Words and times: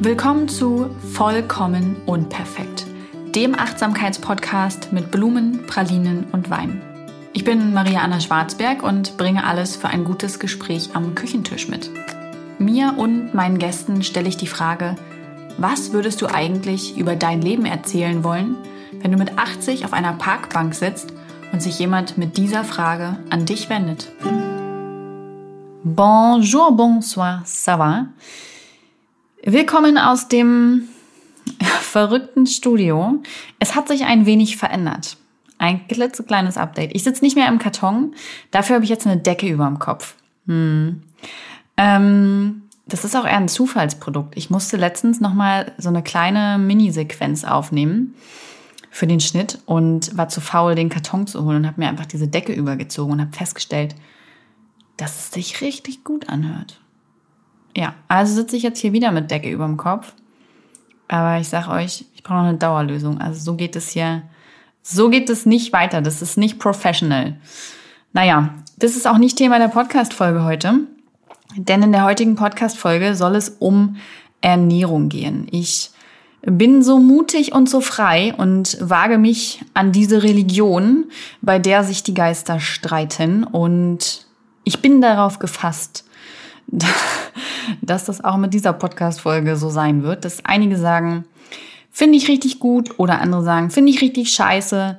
Willkommen 0.00 0.48
zu 0.48 0.90
Vollkommen 1.12 1.96
Unperfekt, 2.06 2.86
dem 3.34 3.58
Achtsamkeitspodcast 3.58 4.92
mit 4.92 5.10
Blumen, 5.10 5.66
Pralinen 5.66 6.28
und 6.30 6.50
Wein. 6.50 6.80
Ich 7.32 7.42
bin 7.42 7.74
Maria 7.74 8.02
Anna 8.02 8.20
Schwarzberg 8.20 8.84
und 8.84 9.16
bringe 9.16 9.42
alles 9.42 9.74
für 9.74 9.88
ein 9.88 10.04
gutes 10.04 10.38
Gespräch 10.38 10.90
am 10.94 11.16
Küchentisch 11.16 11.66
mit. 11.66 11.90
Mir 12.60 12.94
und 12.96 13.34
meinen 13.34 13.58
Gästen 13.58 14.04
stelle 14.04 14.28
ich 14.28 14.36
die 14.36 14.46
Frage, 14.46 14.94
was 15.56 15.92
würdest 15.92 16.22
du 16.22 16.28
eigentlich 16.28 16.96
über 16.96 17.16
dein 17.16 17.42
Leben 17.42 17.66
erzählen 17.66 18.22
wollen, 18.22 18.54
wenn 19.00 19.10
du 19.10 19.18
mit 19.18 19.36
80 19.36 19.84
auf 19.84 19.92
einer 19.92 20.12
Parkbank 20.12 20.76
sitzt 20.76 21.12
und 21.52 21.60
sich 21.60 21.76
jemand 21.80 22.16
mit 22.16 22.36
dieser 22.36 22.62
Frage 22.62 23.18
an 23.30 23.46
dich 23.46 23.68
wendet? 23.68 24.12
Bonjour, 25.82 26.70
bonsoir, 26.70 27.42
ça 27.44 27.76
va? 27.76 28.06
Willkommen 29.50 29.96
aus 29.96 30.28
dem 30.28 30.88
verrückten 31.80 32.46
Studio. 32.46 33.22
Es 33.58 33.74
hat 33.74 33.88
sich 33.88 34.04
ein 34.04 34.26
wenig 34.26 34.58
verändert. 34.58 35.16
Ein 35.56 35.88
klitzekleines 35.88 36.58
Update. 36.58 36.94
Ich 36.94 37.02
sitze 37.02 37.24
nicht 37.24 37.34
mehr 37.34 37.48
im 37.48 37.58
Karton, 37.58 38.14
dafür 38.50 38.74
habe 38.74 38.84
ich 38.84 38.90
jetzt 38.90 39.06
eine 39.06 39.16
Decke 39.16 39.48
über 39.48 39.64
dem 39.64 39.78
Kopf. 39.78 40.16
Hm. 40.44 41.02
Ähm, 41.78 42.62
das 42.88 43.06
ist 43.06 43.16
auch 43.16 43.24
eher 43.24 43.38
ein 43.38 43.48
Zufallsprodukt. 43.48 44.36
Ich 44.36 44.50
musste 44.50 44.76
letztens 44.76 45.18
nochmal 45.18 45.72
so 45.78 45.88
eine 45.88 46.02
kleine 46.02 46.58
Minisequenz 46.58 47.44
aufnehmen 47.44 48.16
für 48.90 49.06
den 49.06 49.20
Schnitt 49.20 49.60
und 49.64 50.14
war 50.14 50.28
zu 50.28 50.42
faul, 50.42 50.74
den 50.74 50.90
Karton 50.90 51.26
zu 51.26 51.42
holen 51.42 51.56
und 51.56 51.66
habe 51.66 51.80
mir 51.80 51.88
einfach 51.88 52.04
diese 52.04 52.28
Decke 52.28 52.52
übergezogen 52.52 53.14
und 53.14 53.20
habe 53.22 53.32
festgestellt, 53.32 53.94
dass 54.98 55.18
es 55.18 55.30
sich 55.30 55.62
richtig 55.62 56.04
gut 56.04 56.28
anhört. 56.28 56.82
Ja, 57.78 57.94
also 58.08 58.34
sitze 58.34 58.56
ich 58.56 58.64
jetzt 58.64 58.80
hier 58.80 58.92
wieder 58.92 59.12
mit 59.12 59.30
Decke 59.30 59.48
über 59.48 59.64
dem 59.64 59.76
Kopf. 59.76 60.12
Aber 61.06 61.38
ich 61.38 61.48
sag 61.48 61.68
euch, 61.68 62.06
ich 62.12 62.24
brauche 62.24 62.38
noch 62.38 62.48
eine 62.48 62.58
Dauerlösung. 62.58 63.20
Also 63.20 63.40
so 63.40 63.54
geht 63.54 63.76
es 63.76 63.90
hier, 63.90 64.22
so 64.82 65.10
geht 65.10 65.30
es 65.30 65.46
nicht 65.46 65.72
weiter. 65.72 66.02
Das 66.02 66.20
ist 66.20 66.36
nicht 66.36 66.58
professional. 66.58 67.36
Naja, 68.12 68.52
das 68.78 68.96
ist 68.96 69.06
auch 69.06 69.16
nicht 69.16 69.38
Thema 69.38 69.60
der 69.60 69.68
Podcast-Folge 69.68 70.42
heute. 70.42 70.80
Denn 71.54 71.84
in 71.84 71.92
der 71.92 72.02
heutigen 72.02 72.34
Podcast-Folge 72.34 73.14
soll 73.14 73.36
es 73.36 73.48
um 73.60 73.94
Ernährung 74.40 75.08
gehen. 75.08 75.46
Ich 75.52 75.92
bin 76.42 76.82
so 76.82 76.98
mutig 76.98 77.52
und 77.52 77.70
so 77.70 77.80
frei 77.80 78.34
und 78.36 78.76
wage 78.80 79.18
mich 79.18 79.64
an 79.74 79.92
diese 79.92 80.24
Religion, 80.24 81.12
bei 81.42 81.60
der 81.60 81.84
sich 81.84 82.02
die 82.02 82.14
Geister 82.14 82.58
streiten. 82.58 83.44
Und 83.44 84.26
ich 84.64 84.82
bin 84.82 85.00
darauf 85.00 85.38
gefasst, 85.38 86.07
dass 87.82 88.04
das 88.04 88.22
auch 88.22 88.36
mit 88.36 88.54
dieser 88.54 88.72
Podcast-Folge 88.72 89.56
so 89.56 89.70
sein 89.70 90.02
wird, 90.02 90.24
dass 90.24 90.44
einige 90.44 90.76
sagen, 90.76 91.24
finde 91.90 92.16
ich 92.18 92.28
richtig 92.28 92.58
gut 92.58 92.98
oder 92.98 93.20
andere 93.20 93.42
sagen, 93.42 93.70
finde 93.70 93.90
ich 93.90 94.00
richtig 94.00 94.30
scheiße. 94.30 94.98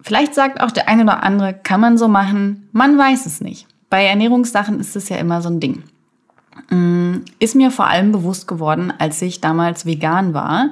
Vielleicht 0.00 0.34
sagt 0.34 0.60
auch 0.60 0.70
der 0.70 0.88
eine 0.88 1.02
oder 1.02 1.22
andere, 1.22 1.54
kann 1.54 1.80
man 1.80 1.98
so 1.98 2.08
machen, 2.08 2.68
man 2.72 2.96
weiß 2.98 3.26
es 3.26 3.40
nicht. 3.40 3.66
Bei 3.90 4.04
Ernährungssachen 4.04 4.80
ist 4.80 4.96
es 4.96 5.08
ja 5.08 5.16
immer 5.16 5.42
so 5.42 5.50
ein 5.50 5.60
Ding. 5.60 5.82
Mm, 6.70 7.24
ist 7.38 7.54
mir 7.54 7.70
vor 7.70 7.86
allem 7.86 8.12
bewusst 8.12 8.48
geworden, 8.48 8.92
als 8.98 9.20
ich 9.22 9.40
damals 9.40 9.86
vegan 9.86 10.34
war. 10.34 10.70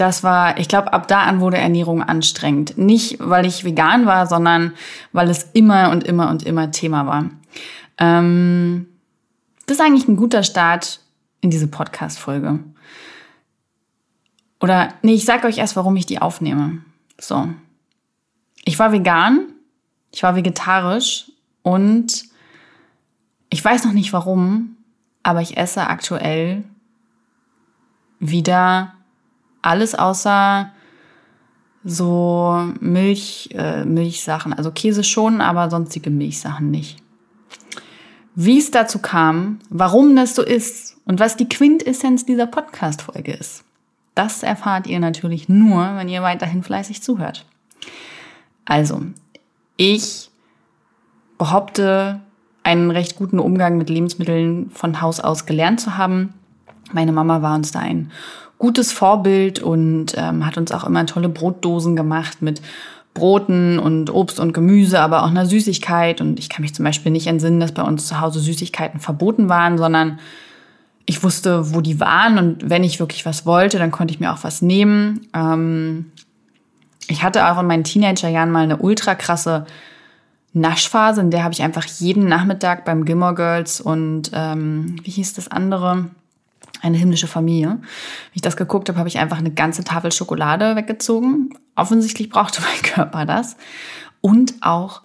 Das 0.00 0.22
war, 0.22 0.58
ich 0.58 0.68
glaube, 0.68 0.92
ab 0.94 1.08
da 1.08 1.24
an 1.24 1.40
wurde 1.40 1.58
Ernährung 1.58 2.02
anstrengend. 2.02 2.78
Nicht, 2.78 3.18
weil 3.20 3.44
ich 3.44 3.64
vegan 3.64 4.06
war, 4.06 4.26
sondern 4.26 4.72
weil 5.12 5.28
es 5.28 5.50
immer 5.52 5.90
und 5.90 6.04
immer 6.04 6.30
und 6.30 6.42
immer 6.44 6.70
Thema 6.70 7.06
war. 7.06 7.30
Ähm, 7.98 8.86
das 9.66 9.76
ist 9.76 9.84
eigentlich 9.84 10.08
ein 10.08 10.16
guter 10.16 10.42
Start 10.42 11.00
in 11.42 11.50
diese 11.50 11.68
Podcast-Folge. 11.68 12.60
Oder, 14.60 14.94
nee, 15.02 15.14
ich 15.14 15.26
sag 15.26 15.44
euch 15.44 15.58
erst, 15.58 15.76
warum 15.76 15.96
ich 15.96 16.06
die 16.06 16.20
aufnehme. 16.20 16.82
So. 17.18 17.48
Ich 18.64 18.78
war 18.78 18.92
vegan, 18.92 19.48
ich 20.12 20.22
war 20.22 20.34
vegetarisch 20.34 21.30
und 21.62 22.24
ich 23.50 23.62
weiß 23.62 23.84
noch 23.84 23.92
nicht 23.92 24.14
warum, 24.14 24.76
aber 25.22 25.42
ich 25.42 25.58
esse 25.58 25.86
aktuell 25.86 26.64
wieder 28.18 28.94
alles 29.62 29.94
außer 29.94 30.70
so 31.84 32.72
Milch, 32.80 33.50
äh, 33.54 33.84
Milchsachen. 33.84 34.52
Also 34.52 34.70
Käse 34.70 35.04
schon, 35.04 35.40
aber 35.40 35.70
sonstige 35.70 36.10
Milchsachen 36.10 36.70
nicht. 36.70 36.98
Wie 38.34 38.58
es 38.58 38.70
dazu 38.70 39.00
kam, 39.00 39.58
warum 39.70 40.14
das 40.14 40.34
so 40.34 40.42
ist 40.42 40.96
und 41.04 41.20
was 41.20 41.36
die 41.36 41.48
Quintessenz 41.48 42.24
dieser 42.24 42.46
Podcast-Folge 42.46 43.32
ist, 43.32 43.64
das 44.14 44.42
erfahrt 44.42 44.86
ihr 44.86 45.00
natürlich 45.00 45.48
nur, 45.48 45.96
wenn 45.96 46.08
ihr 46.08 46.22
weiterhin 46.22 46.62
fleißig 46.62 47.02
zuhört. 47.02 47.46
Also, 48.64 49.02
ich 49.76 50.30
behaupte, 51.38 52.20
einen 52.62 52.90
recht 52.90 53.16
guten 53.16 53.38
Umgang 53.38 53.78
mit 53.78 53.88
Lebensmitteln 53.88 54.70
von 54.70 55.00
Haus 55.00 55.18
aus 55.18 55.46
gelernt 55.46 55.80
zu 55.80 55.96
haben. 55.96 56.34
Meine 56.92 57.12
Mama 57.12 57.40
war 57.42 57.54
uns 57.54 57.72
da 57.72 57.80
ein 57.80 58.10
gutes 58.60 58.92
Vorbild 58.92 59.58
und 59.60 60.14
ähm, 60.16 60.46
hat 60.46 60.58
uns 60.58 60.70
auch 60.70 60.84
immer 60.84 61.04
tolle 61.06 61.30
Brotdosen 61.30 61.96
gemacht 61.96 62.42
mit 62.42 62.60
Broten 63.14 63.78
und 63.78 64.10
Obst 64.10 64.38
und 64.38 64.52
Gemüse, 64.52 65.00
aber 65.00 65.24
auch 65.24 65.30
einer 65.30 65.46
Süßigkeit. 65.46 66.20
Und 66.20 66.38
ich 66.38 66.50
kann 66.50 66.62
mich 66.62 66.74
zum 66.74 66.84
Beispiel 66.84 67.10
nicht 67.10 67.26
entsinnen, 67.26 67.58
dass 67.58 67.72
bei 67.72 67.82
uns 67.82 68.06
zu 68.06 68.20
Hause 68.20 68.38
Süßigkeiten 68.38 69.00
verboten 69.00 69.48
waren, 69.48 69.78
sondern 69.78 70.20
ich 71.06 71.24
wusste, 71.24 71.74
wo 71.74 71.80
die 71.80 72.00
waren. 72.00 72.38
Und 72.38 72.68
wenn 72.68 72.84
ich 72.84 73.00
wirklich 73.00 73.24
was 73.24 73.46
wollte, 73.46 73.78
dann 73.78 73.90
konnte 73.90 74.12
ich 74.12 74.20
mir 74.20 74.30
auch 74.30 74.44
was 74.44 74.60
nehmen. 74.60 75.26
Ähm, 75.34 76.12
ich 77.08 77.22
hatte 77.22 77.50
auch 77.50 77.58
in 77.58 77.66
meinen 77.66 77.84
Teenagerjahren 77.84 78.50
mal 78.50 78.62
eine 78.62 78.76
ultra 78.76 79.14
krasse 79.14 79.64
Naschphase, 80.52 81.22
in 81.22 81.30
der 81.30 81.44
habe 81.44 81.54
ich 81.54 81.62
einfach 81.62 81.86
jeden 81.86 82.28
Nachmittag 82.28 82.84
beim 82.84 83.04
Gilmore 83.04 83.36
Girls 83.36 83.80
und 83.80 84.32
ähm, 84.34 84.96
wie 85.04 85.10
hieß 85.12 85.34
das 85.34 85.48
andere? 85.48 86.10
Eine 86.82 86.96
himmlische 86.96 87.26
Familie. 87.26 87.78
Wie 88.32 88.36
ich 88.36 88.42
das 88.42 88.56
geguckt 88.56 88.88
habe, 88.88 88.98
habe 88.98 89.08
ich 89.08 89.18
einfach 89.18 89.38
eine 89.38 89.52
ganze 89.52 89.84
Tafel 89.84 90.12
Schokolade 90.12 90.76
weggezogen. 90.76 91.50
Offensichtlich 91.76 92.30
brauchte 92.30 92.60
mein 92.62 92.82
Körper 92.82 93.26
das. 93.26 93.56
Und 94.20 94.54
auch 94.60 95.02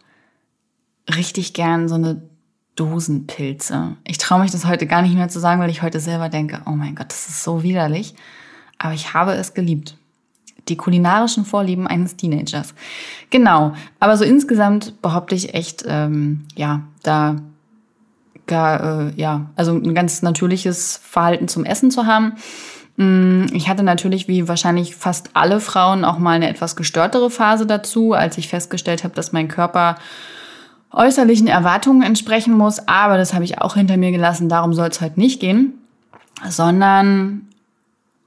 richtig 1.13 1.53
gern 1.53 1.88
so 1.88 1.96
eine 1.96 2.22
Dosenpilze. 2.75 3.96
Ich 4.03 4.18
traue 4.18 4.41
mich 4.41 4.52
das 4.52 4.66
heute 4.66 4.86
gar 4.86 5.02
nicht 5.02 5.16
mehr 5.16 5.30
zu 5.30 5.40
sagen, 5.40 5.62
weil 5.62 5.69
ich 5.69 5.81
heute 5.81 6.00
selber 6.00 6.30
denke, 6.30 6.62
oh 6.66 6.72
mein 6.72 6.96
Gott, 6.96 7.09
das 7.09 7.30
ist 7.30 7.44
so 7.44 7.63
widerlich. 7.63 8.16
Aber 8.78 8.94
ich 8.94 9.13
habe 9.13 9.34
es 9.34 9.53
geliebt. 9.53 9.97
Die 10.68 10.75
kulinarischen 10.75 11.46
Vorlieben 11.46 11.88
eines 11.88 12.18
Teenagers. 12.18 12.74
Genau. 13.30 13.74
Aber 14.00 14.18
so 14.18 14.25
insgesamt 14.25 15.02
behaupte 15.02 15.36
ich 15.36 15.53
echt, 15.53 15.86
ähm, 15.88 16.46
ja, 16.56 16.81
da 17.03 17.38
gar, 18.47 19.07
äh, 19.07 19.11
ja, 19.16 19.47
also 19.56 19.73
ein 19.73 19.95
ganz 19.95 20.22
natürliches 20.22 21.00
Verhalten 21.03 21.47
zum 21.47 21.66
Essen 21.66 21.91
zu 21.91 22.06
haben. 22.06 22.33
Mm, 22.97 23.45
ich 23.53 23.67
hatte 23.67 23.83
natürlich, 23.83 24.28
wie 24.28 24.47
wahrscheinlich 24.47 24.95
fast 24.95 25.31
alle 25.33 25.59
Frauen, 25.59 26.06
auch 26.06 26.17
mal 26.17 26.31
eine 26.31 26.50
etwas 26.50 26.75
gestörtere 26.75 27.29
Phase 27.29 27.66
dazu, 27.66 28.13
als 28.13 28.38
ich 28.38 28.47
festgestellt 28.47 29.03
habe, 29.03 29.16
dass 29.16 29.31
mein 29.31 29.47
Körper 29.47 29.95
äußerlichen 30.91 31.47
Erwartungen 31.47 32.03
entsprechen 32.03 32.53
muss. 32.53 32.88
Aber 32.88 33.17
das 33.17 33.33
habe 33.33 33.44
ich 33.44 33.59
auch 33.59 33.75
hinter 33.75 33.97
mir 33.97 34.11
gelassen. 34.11 34.50
Darum 34.50 34.73
soll 34.73 34.88
es 34.89 35.01
heute 35.01 35.19
nicht 35.19 35.39
gehen, 35.39 35.73
sondern 36.47 37.47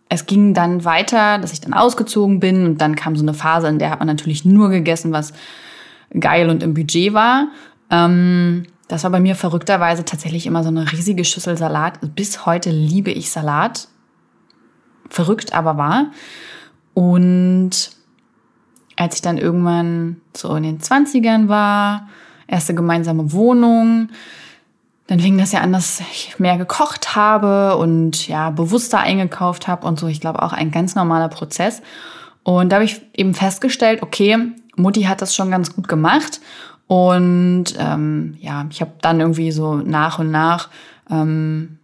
es 0.09 0.27
ging 0.27 0.55
dann 0.55 0.85
weiter, 0.85 1.39
dass 1.39 1.53
ich 1.53 1.61
dann 1.61 1.75
ausgezogen 1.75 2.41
bin 2.41 2.65
und 2.65 2.79
dann 2.79 2.97
kam 2.97 3.17
so 3.17 3.23
eine 3.23 3.35
Phase, 3.35 3.69
in 3.69 3.79
der 3.79 3.91
hat 3.91 3.99
man 3.99 4.09
natürlich 4.09 4.45
nur 4.45 4.71
gegessen, 4.71 5.13
was 5.13 5.33
geil 6.19 6.49
und 6.49 6.63
im 6.63 6.75
Budget 6.75 7.13
war. 7.13 7.49
Ähm, 7.91 8.65
das 8.89 9.05
war 9.05 9.11
bei 9.11 9.21
mir 9.21 9.37
verrückterweise 9.37 10.05
tatsächlich 10.05 10.47
immer 10.47 10.63
so 10.63 10.71
eine 10.71 10.91
riesige 10.91 11.25
Schüssel 11.25 11.59
Salat. 11.59 11.99
Bis 12.15 12.47
heute 12.47 12.71
liebe 12.71 13.11
ich 13.11 13.31
Salat. 13.31 13.89
Verrückt, 15.11 15.53
aber 15.53 15.77
wahr. 15.77 16.07
Und 16.95 17.91
als 18.97 19.15
ich 19.15 19.23
dann 19.23 19.39
irgendwann 19.39 20.21
so 20.35 20.55
in 20.57 20.63
den 20.63 20.81
20ern 20.81 21.49
war, 21.49 22.09
erste 22.47 22.75
gemeinsame 22.75 23.33
Wohnung, 23.33 24.09
dann 25.07 25.21
fing 25.21 25.39
das 25.39 25.53
ja 25.53 25.61
an, 25.61 25.73
dass 25.73 26.01
ich 26.01 26.39
mehr 26.39 26.57
gekocht 26.57 27.15
habe 27.15 27.77
und 27.77 28.27
ja, 28.27 28.51
bewusster 28.51 29.01
eingekauft 29.01 29.69
habe 29.69 29.87
und 29.87 29.99
so. 29.99 30.07
Ich 30.07 30.21
glaube 30.21 30.43
auch 30.43 30.53
ein 30.53 30.71
ganz 30.71 30.95
normaler 30.95 31.29
Prozess. 31.29 31.83
Und 32.43 32.71
da 32.71 32.77
habe 32.77 32.85
ich 32.85 33.03
eben 33.15 33.35
festgestellt, 33.35 34.03
okay, 34.03 34.39
Mutti 34.77 35.03
hat 35.03 35.21
das 35.21 35.35
schon 35.35 35.51
ganz 35.51 35.75
gut 35.75 35.89
gemacht 35.89 36.41
und 36.89 37.65
ähm, 37.79 38.37
ja, 38.41 38.67
ich 38.71 38.81
habe 38.81 38.93
dann 39.03 39.21
irgendwie 39.21 39.53
so 39.53 39.77
nach 39.77 40.19
und 40.19 40.31
nach 40.31 40.71
ähm, 41.11 41.79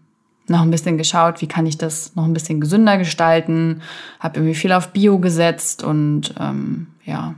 noch 0.48 0.62
ein 0.62 0.70
bisschen 0.70 0.98
geschaut, 0.98 1.40
wie 1.40 1.46
kann 1.46 1.66
ich 1.66 1.78
das 1.78 2.16
noch 2.16 2.24
ein 2.24 2.32
bisschen 2.32 2.60
gesünder 2.60 2.98
gestalten. 2.98 3.82
Habe 4.18 4.38
irgendwie 4.40 4.54
viel 4.54 4.72
auf 4.72 4.88
Bio 4.88 5.18
gesetzt 5.18 5.84
und 5.84 6.34
ähm, 6.40 6.88
ja, 7.04 7.34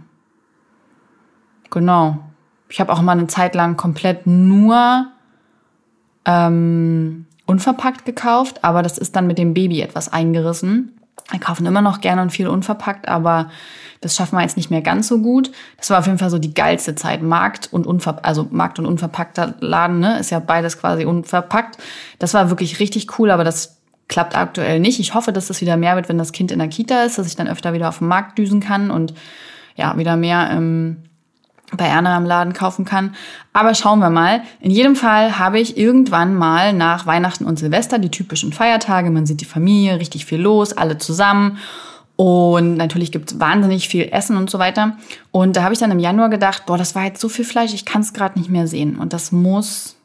genau. 1.70 2.18
Ich 2.68 2.80
habe 2.80 2.92
auch 2.92 3.02
mal 3.02 3.12
eine 3.12 3.26
Zeit 3.26 3.54
lang 3.54 3.76
komplett 3.76 4.26
nur 4.26 5.08
ähm, 6.24 7.26
unverpackt 7.46 8.04
gekauft, 8.04 8.64
aber 8.64 8.82
das 8.82 8.96
ist 8.98 9.14
dann 9.16 9.26
mit 9.26 9.38
dem 9.38 9.54
Baby 9.54 9.80
etwas 9.80 10.12
eingerissen. 10.12 10.95
Wir 11.30 11.40
kaufen 11.40 11.66
immer 11.66 11.82
noch 11.82 12.00
gerne 12.00 12.22
und 12.22 12.30
viel 12.30 12.48
unverpackt, 12.48 13.08
aber 13.08 13.50
das 14.00 14.14
schaffen 14.14 14.36
wir 14.36 14.42
jetzt 14.42 14.56
nicht 14.56 14.70
mehr 14.70 14.82
ganz 14.82 15.08
so 15.08 15.20
gut. 15.20 15.50
Das 15.78 15.90
war 15.90 15.98
auf 15.98 16.06
jeden 16.06 16.18
Fall 16.18 16.30
so 16.30 16.38
die 16.38 16.54
geilste 16.54 16.94
Zeit. 16.94 17.22
Markt 17.22 17.72
und 17.72 17.86
unverpackt, 17.86 18.24
also 18.24 18.46
Markt 18.50 18.78
und 18.78 18.86
unverpackter 18.86 19.54
Laden, 19.60 19.98
ne, 19.98 20.18
ist 20.18 20.30
ja 20.30 20.38
beides 20.38 20.78
quasi 20.78 21.04
unverpackt. 21.04 21.78
Das 22.18 22.34
war 22.34 22.50
wirklich 22.50 22.78
richtig 22.78 23.18
cool, 23.18 23.30
aber 23.30 23.42
das 23.42 23.78
klappt 24.08 24.36
aktuell 24.36 24.78
nicht. 24.78 25.00
Ich 25.00 25.14
hoffe, 25.14 25.32
dass 25.32 25.48
das 25.48 25.60
wieder 25.60 25.76
mehr 25.76 25.96
wird, 25.96 26.08
wenn 26.08 26.18
das 26.18 26.32
Kind 26.32 26.52
in 26.52 26.58
der 26.58 26.68
Kita 26.68 27.02
ist, 27.02 27.18
dass 27.18 27.26
ich 27.26 27.36
dann 27.36 27.48
öfter 27.48 27.72
wieder 27.72 27.88
auf 27.88 27.98
den 27.98 28.08
Markt 28.08 28.38
düsen 28.38 28.60
kann 28.60 28.90
und 28.90 29.14
ja, 29.74 29.98
wieder 29.98 30.16
mehr 30.16 30.48
ähm, 30.52 31.02
bei 31.76 31.86
Erna 31.86 32.16
im 32.16 32.24
Laden 32.24 32.52
kaufen 32.52 32.84
kann. 32.84 33.14
Aber 33.52 33.74
schauen 33.74 33.98
wir 33.98 34.10
mal. 34.10 34.42
In 34.60 34.70
jedem 34.70 34.94
Fall 34.94 35.38
habe 35.38 35.58
ich 35.58 35.76
irgendwann 35.76 36.34
mal 36.34 36.72
nach 36.72 37.06
Weihnachten 37.06 37.44
und 37.44 37.58
Silvester 37.58 37.98
die 37.98 38.10
typischen 38.10 38.52
Feiertage. 38.52 39.10
Man 39.10 39.26
sieht 39.26 39.40
die 39.40 39.46
Familie, 39.46 39.98
richtig 39.98 40.26
viel 40.26 40.40
los, 40.40 40.72
alle 40.72 40.98
zusammen. 40.98 41.58
Und 42.16 42.76
natürlich 42.76 43.12
gibt 43.12 43.30
es 43.30 43.40
wahnsinnig 43.40 43.88
viel 43.88 44.08
Essen 44.10 44.36
und 44.36 44.48
so 44.48 44.58
weiter. 44.58 44.96
Und 45.32 45.56
da 45.56 45.62
habe 45.62 45.74
ich 45.74 45.80
dann 45.80 45.90
im 45.90 45.98
Januar 45.98 46.30
gedacht, 46.30 46.64
boah, 46.66 46.78
das 46.78 46.94
war 46.94 47.04
jetzt 47.04 47.20
so 47.20 47.28
viel 47.28 47.44
Fleisch, 47.44 47.74
ich 47.74 47.84
kann 47.84 48.00
es 48.00 48.14
gerade 48.14 48.38
nicht 48.38 48.50
mehr 48.50 48.66
sehen. 48.66 48.96
Und 48.96 49.12
das 49.12 49.32
muss 49.32 49.96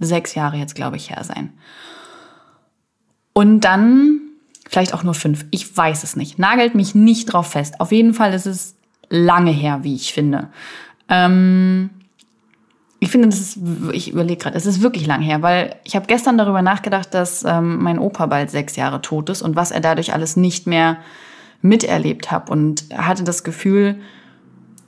sechs 0.00 0.34
Jahre 0.34 0.56
jetzt, 0.56 0.74
glaube 0.74 0.96
ich, 0.96 1.10
her 1.10 1.22
sein. 1.22 1.52
Und 3.34 3.60
dann, 3.60 4.20
vielleicht 4.68 4.94
auch 4.94 5.04
nur 5.04 5.14
fünf, 5.14 5.44
ich 5.52 5.76
weiß 5.76 6.02
es 6.02 6.16
nicht. 6.16 6.40
Nagelt 6.40 6.74
mich 6.74 6.94
nicht 6.94 7.26
drauf 7.26 7.52
fest. 7.52 7.80
Auf 7.80 7.92
jeden 7.92 8.14
Fall 8.14 8.34
ist 8.34 8.46
es 8.46 8.74
lange 9.12 9.50
her, 9.50 9.80
wie 9.82 9.94
ich 9.94 10.12
finde. 10.12 10.48
Ähm, 11.08 11.90
ich 12.98 13.10
finde, 13.10 13.28
das 13.28 13.40
ist, 13.40 13.58
ich 13.92 14.10
überlege 14.12 14.42
gerade, 14.42 14.56
es 14.56 14.64
ist 14.64 14.80
wirklich 14.80 15.06
lang 15.06 15.20
her, 15.20 15.42
weil 15.42 15.76
ich 15.84 15.94
habe 15.96 16.06
gestern 16.06 16.38
darüber 16.38 16.62
nachgedacht, 16.62 17.12
dass 17.12 17.44
ähm, 17.44 17.82
mein 17.82 17.98
Opa 17.98 18.26
bald 18.26 18.50
sechs 18.50 18.76
Jahre 18.76 19.02
tot 19.02 19.28
ist 19.28 19.42
und 19.42 19.54
was 19.54 19.70
er 19.70 19.80
dadurch 19.80 20.14
alles 20.14 20.36
nicht 20.36 20.66
mehr 20.66 20.98
miterlebt 21.60 22.30
hat 22.30 22.48
und 22.48 22.84
hatte 22.96 23.24
das 23.24 23.44
Gefühl, 23.44 24.00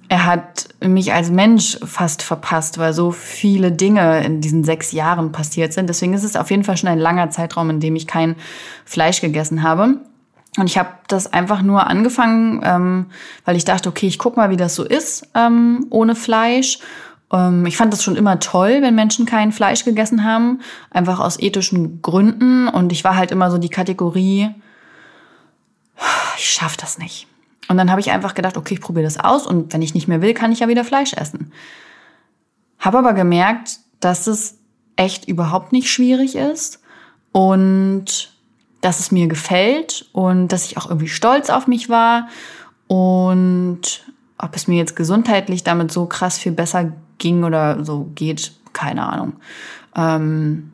er 0.09 0.27
hat 0.27 0.69
mich 0.81 1.13
als 1.13 1.31
Mensch 1.31 1.79
fast 1.85 2.23
verpasst, 2.23 2.79
weil 2.79 2.93
so 2.93 3.11
viele 3.11 3.73
Dinge 3.73 4.25
in 4.25 4.41
diesen 4.41 4.65
sechs 4.65 4.93
Jahren 4.93 5.33
passiert 5.33 5.73
sind. 5.73 5.89
Deswegen 5.89 6.15
ist 6.15 6.25
es 6.25 6.37
auf 6.37 6.51
jeden 6.51 6.65
Fall 6.65 6.77
schon 6.77 6.91
ein 6.91 6.99
langer 6.99 7.31
Zeitraum, 7.31 7.71
in 7.71 7.81
dem 7.81 7.97
ich 7.97 8.07
kein 8.07 8.37
Fleisch 8.85 9.21
gegessen 9.21 9.63
habe. 9.63 10.01
Und 10.57 10.67
ich 10.67 10.79
habe 10.79 10.91
das 11.09 11.33
einfach 11.33 11.63
nur 11.63 11.87
angefangen, 11.89 12.61
ähm, 12.65 13.07
weil 13.45 13.57
ich 13.57 13.65
dachte, 13.65 13.89
okay, 13.89 14.07
ich 14.07 14.19
guck 14.19 14.37
mal, 14.37 14.51
wie 14.51 14.57
das 14.57 14.75
so 14.75 14.85
ist 14.85 15.29
ähm, 15.35 15.87
ohne 15.91 16.15
Fleisch. 16.15 16.79
Ähm, 17.33 17.67
ich 17.67 17.77
fand 17.77 17.93
das 17.93 18.05
schon 18.05 18.17
immer 18.17 18.39
toll, 18.39 18.79
wenn 18.81 18.95
Menschen 18.95 19.27
kein 19.27 19.51
Fleisch 19.51 19.85
gegessen 19.85 20.25
haben, 20.25 20.61
einfach 20.91 21.19
aus 21.19 21.41
ethischen 21.41 22.03
Gründen. 22.03 22.69
Und 22.69 22.93
ich 22.93 23.03
war 23.03 23.17
halt 23.17 23.33
immer 23.33 23.51
so 23.51 23.59
die 23.59 23.69
Kategorie, 23.69 24.55
ich 26.37 26.49
schaff 26.49 26.77
das 26.77 26.99
nicht. 26.99 27.27
Und 27.69 27.77
dann 27.77 27.91
habe 27.91 28.01
ich 28.01 28.11
einfach 28.11 28.35
gedacht, 28.35 28.57
okay, 28.57 28.75
ich 28.75 28.81
probiere 28.81 29.05
das 29.05 29.19
aus 29.19 29.47
und 29.47 29.73
wenn 29.73 29.83
ich 29.83 29.95
nicht 29.95 30.07
mehr 30.07 30.21
will, 30.21 30.35
kann 30.35 30.53
ich 30.53 30.61
ja 30.61 30.69
wieder 30.69 30.85
Fleisch 30.85 31.15
essen. 31.15 31.53
Habe 32.79 32.99
aber 32.99 33.15
gemerkt, 33.15 33.79
dass 34.01 34.27
es 34.27 34.59
echt 34.97 35.27
überhaupt 35.27 35.73
nicht 35.73 35.91
schwierig 35.91 36.37
ist 36.37 36.83
und 37.33 38.34
dass 38.85 39.01
es 39.01 39.11
mir 39.11 39.29
gefällt 39.29 40.07
und 40.13 40.49
dass 40.49 40.67
ich 40.67 40.77
auch 40.77 40.89
irgendwie 40.89 41.09
stolz 41.09 41.49
auf 41.49 41.67
mich 41.67 41.89
war 41.89 42.29
und 42.87 44.05
ob 44.37 44.55
es 44.55 44.69
mir 44.69 44.77
jetzt 44.77 44.95
gesundheitlich 44.95 45.65
damit 45.65 45.91
so 45.91 46.07
krass 46.07 46.39
viel 46.39 46.53
besser 46.53 46.93
ging 47.19 47.45
oder 47.45 47.83
so 47.85 48.11
geht, 48.15 48.53
keine 48.75 49.09
Ahnung. 49.09 49.35
Ähm, 49.97 50.73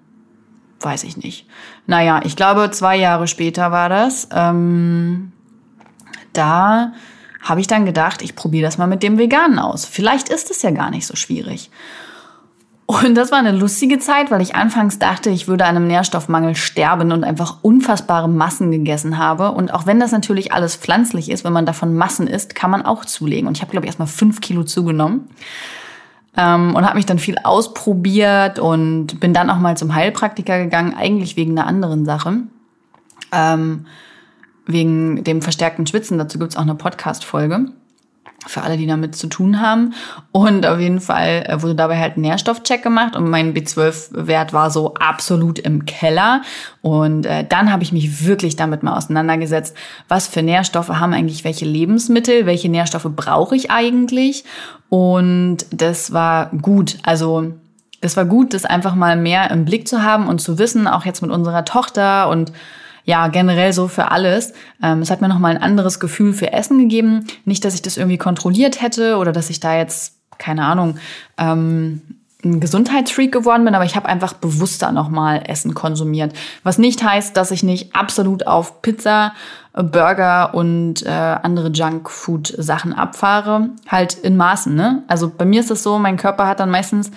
weiß 0.81 1.05
ich 1.05 1.19
nicht. 1.19 1.47
Naja, 1.87 2.21
ich 2.25 2.35
glaube, 2.35 2.71
zwei 2.73 2.97
Jahre 2.97 3.29
später 3.29 3.71
war 3.71 3.89
das. 3.89 4.29
Ähm, 4.33 5.33
da 6.33 6.95
habe 7.43 7.61
ich 7.61 7.67
dann 7.67 7.87
gedacht, 7.87 8.23
ich 8.23 8.35
probiere 8.35 8.67
das 8.67 8.79
mal 8.79 8.87
mit 8.87 9.03
dem 9.03 9.19
Veganen 9.19 9.59
aus. 9.59 9.85
Vielleicht 9.85 10.31
ist 10.31 10.51
es 10.51 10.63
ja 10.63 10.71
gar 10.71 10.91
nicht 10.91 11.07
so 11.07 11.17
schwierig. 11.17 11.71
Und 12.91 13.15
das 13.15 13.31
war 13.31 13.39
eine 13.39 13.53
lustige 13.53 14.01
Zeit, 14.01 14.33
weil 14.33 14.41
ich 14.41 14.57
anfangs 14.57 14.99
dachte, 14.99 15.31
ich 15.31 15.47
würde 15.47 15.65
an 15.65 15.77
einem 15.77 15.87
Nährstoffmangel 15.87 16.57
sterben 16.57 17.13
und 17.13 17.23
einfach 17.23 17.59
unfassbare 17.63 18.29
Massen 18.29 18.73
gegessen 18.73 19.17
habe. 19.17 19.53
Und 19.53 19.73
auch 19.73 19.87
wenn 19.87 20.01
das 20.01 20.11
natürlich 20.11 20.53
alles 20.53 20.75
pflanzlich 20.75 21.31
ist, 21.31 21.45
wenn 21.45 21.53
man 21.53 21.67
davon 21.67 21.95
Massen 21.95 22.27
isst, 22.27 22.57
kann 22.57 22.73
man 22.73 22.85
auch 22.85 23.05
zulegen. 23.05 23.47
Und 23.47 23.57
ich 23.57 23.63
habe, 23.63 23.71
glaube 23.71 23.87
ich, 23.87 23.91
erstmal 23.91 24.09
fünf 24.09 24.41
Kilo 24.41 24.65
zugenommen. 24.65 25.29
Ähm, 26.37 26.75
und 26.75 26.85
habe 26.85 26.97
mich 26.97 27.07
dann 27.07 27.21
viel 27.21 27.39
ausprobiert 27.39 28.59
und 28.59 29.21
bin 29.21 29.33
dann 29.33 29.51
auch 29.51 29.61
mal 29.61 29.77
zum 29.77 29.95
Heilpraktiker 29.95 30.59
gegangen, 30.59 30.93
eigentlich 30.99 31.37
wegen 31.37 31.57
einer 31.57 31.69
anderen 31.69 32.05
Sache. 32.05 32.39
Ähm, 33.31 33.87
wegen 34.67 35.23
dem 35.23 35.43
verstärkten 35.43 35.87
Schwitzen. 35.87 36.19
Dazu 36.19 36.41
gibt's 36.41 36.57
auch 36.57 36.63
eine 36.63 36.75
Podcast-Folge 36.75 37.67
für 38.47 38.63
alle, 38.63 38.77
die 38.77 38.87
damit 38.87 39.15
zu 39.15 39.27
tun 39.27 39.61
haben. 39.61 39.95
Und 40.33 40.67
auf 40.67 40.79
jeden 40.79 41.01
Fall 41.01 41.45
äh, 41.47 41.63
wurde 41.63 41.75
dabei 41.75 41.99
halt 41.99 42.17
ein 42.17 42.23
Nährstoffcheck 42.23 42.83
gemacht 42.83 43.17
und 43.17 43.29
mein 43.29 43.55
B12-Wert 43.55 44.53
war 44.53 44.71
so 44.71 44.95
absolut 44.95 45.59
im 45.59 45.85
Keller. 45.85 46.43
Und 46.83 47.27
äh, 47.27 47.45
dann 47.47 47.73
habe 47.73 47.83
ich 47.83 47.93
mich 47.93 48.25
wirklich 48.25 48.57
damit 48.57 48.83
mal 48.83 48.97
auseinandergesetzt, 48.97 49.77
was 50.09 50.27
für 50.27 50.43
Nährstoffe 50.43 50.89
haben 50.89 51.13
eigentlich 51.13 51.45
welche 51.45 51.67
Lebensmittel, 51.67 52.47
welche 52.47 52.69
Nährstoffe 52.69 53.09
brauche 53.15 53.57
ich 53.57 53.71
eigentlich. 53.71 54.45
Und 54.89 55.59
das 55.71 56.13
war 56.13 56.51
gut. 56.51 56.99
Also 57.03 57.53
das 58.01 58.17
war 58.17 58.25
gut, 58.25 58.55
das 58.55 58.65
einfach 58.65 58.95
mal 58.95 59.17
mehr 59.17 59.51
im 59.51 59.65
Blick 59.67 59.87
zu 59.87 60.03
haben 60.03 60.27
und 60.27 60.41
zu 60.41 60.59
wissen, 60.59 60.87
auch 60.87 61.05
jetzt 61.05 61.21
mit 61.21 61.31
unserer 61.31 61.65
Tochter 61.67 62.29
und 62.29 62.53
ja, 63.05 63.29
generell 63.29 63.73
so 63.73 63.89
für 63.89 64.11
alles. 64.11 64.53
Ähm, 64.83 65.03
es 65.03 65.11
hat 65.11 65.21
mir 65.21 65.29
nochmal 65.29 65.57
ein 65.57 65.63
anderes 65.63 66.01
Gefühl 66.01 66.33
für 66.33 66.53
Essen 66.53 66.79
gegeben. 66.79 67.27
Nicht, 67.45 67.65
dass 67.65 67.75
ich 67.75 67.83
das 67.83 67.97
irgendwie 67.97 68.19
kontrolliert 68.19 68.83
hätte 68.83 69.17
oder 69.17 69.33
dass 69.33 69.51
ich 69.51 69.61
da 69.61 69.77
jetzt, 69.77 70.15
keine 70.39 70.65
Ahnung, 70.65 70.97
ähm, 71.39 72.03
ein 72.45 72.61
Gesundheitsfreak 72.61 73.33
geworden 73.33 73.65
bin, 73.65 73.75
aber 73.75 73.85
ich 73.85 73.97
habe 73.97 74.09
einfach 74.09 74.33
bewusster 74.33 74.93
nochmal 74.93 75.43
Essen 75.47 75.75
konsumiert. 75.75 76.33
Was 76.63 76.79
nicht 76.79 77.03
heißt, 77.03 77.37
dass 77.37 77.51
ich 77.51 77.63
nicht 77.63 77.95
absolut 77.95 78.47
auf 78.47 78.81
Pizza, 78.83 79.35
Burger 79.75 80.55
und 80.55 81.05
äh, 81.05 81.11
andere 81.11 81.69
Junkfood-Sachen 81.69 82.93
abfahre. 82.93 83.71
Halt 83.87 84.15
in 84.15 84.37
Maßen, 84.37 84.75
ne? 84.75 85.05
Also 85.07 85.31
bei 85.31 85.45
mir 85.45 85.61
ist 85.61 85.71
es 85.71 85.83
so, 85.83 85.99
mein 85.99 86.17
Körper 86.17 86.47
hat 86.47 86.61
dann 86.61 86.71
meistens 86.71 87.11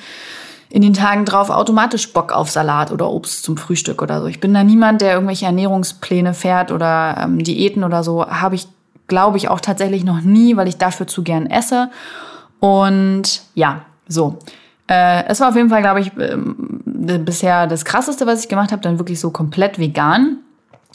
in 0.73 0.81
den 0.81 0.93
Tagen 0.93 1.23
drauf 1.23 1.51
automatisch 1.51 2.11
Bock 2.13 2.31
auf 2.31 2.49
Salat 2.49 2.91
oder 2.91 3.07
Obst 3.07 3.43
zum 3.43 3.57
Frühstück 3.57 4.01
oder 4.01 4.21
so. 4.21 4.25
Ich 4.25 4.39
bin 4.39 4.55
da 4.55 4.63
niemand, 4.63 5.01
der 5.01 5.13
irgendwelche 5.13 5.45
Ernährungspläne 5.45 6.33
fährt 6.33 6.71
oder 6.71 7.15
ähm, 7.21 7.37
Diäten 7.43 7.83
oder 7.83 8.03
so. 8.03 8.25
Habe 8.25 8.55
ich, 8.55 8.67
glaube 9.05 9.37
ich, 9.37 9.49
auch 9.49 9.59
tatsächlich 9.59 10.03
noch 10.03 10.21
nie, 10.21 10.57
weil 10.57 10.67
ich 10.67 10.77
dafür 10.77 11.05
zu 11.05 11.21
gern 11.21 11.45
esse. 11.45 11.91
Und 12.59 13.43
ja, 13.53 13.81
so. 14.07 14.39
Äh, 14.87 15.25
es 15.27 15.41
war 15.41 15.49
auf 15.49 15.55
jeden 15.55 15.69
Fall, 15.69 15.83
glaube 15.83 15.99
ich, 15.99 16.11
äh, 16.17 16.37
bisher 17.19 17.67
das 17.67 17.85
Krasseste, 17.85 18.25
was 18.25 18.41
ich 18.41 18.49
gemacht 18.49 18.71
habe, 18.71 18.81
dann 18.81 18.97
wirklich 18.97 19.19
so 19.19 19.29
komplett 19.29 19.77
vegan. 19.77 20.37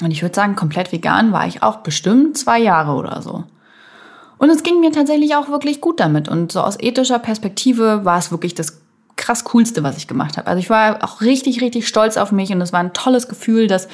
Und 0.02 0.10
ich 0.10 0.22
würde 0.22 0.34
sagen, 0.34 0.56
komplett 0.56 0.90
vegan 0.90 1.30
war 1.30 1.46
ich 1.46 1.62
auch 1.62 1.76
bestimmt 1.76 2.36
zwei 2.36 2.58
Jahre 2.58 2.94
oder 2.94 3.22
so. 3.22 3.44
Und 4.38 4.50
es 4.50 4.64
ging 4.64 4.80
mir 4.80 4.90
tatsächlich 4.90 5.36
auch 5.36 5.48
wirklich 5.50 5.80
gut 5.80 6.00
damit. 6.00 6.28
Und 6.28 6.50
so 6.50 6.62
aus 6.62 6.80
ethischer 6.80 7.20
Perspektive 7.20 8.04
war 8.04 8.18
es 8.18 8.32
wirklich 8.32 8.56
das 8.56 8.80
krass 9.18 9.44
coolste, 9.44 9.82
was 9.82 9.98
ich 9.98 10.08
gemacht 10.08 10.38
habe. 10.38 10.46
Also 10.46 10.60
ich 10.60 10.70
war 10.70 11.04
auch 11.04 11.20
richtig, 11.20 11.60
richtig 11.60 11.86
stolz 11.86 12.16
auf 12.16 12.32
mich 12.32 12.50
und 12.50 12.60
es 12.62 12.72
war 12.72 12.80
ein 12.80 12.94
tolles 12.94 13.28
Gefühl, 13.28 13.66
dass 13.66 13.88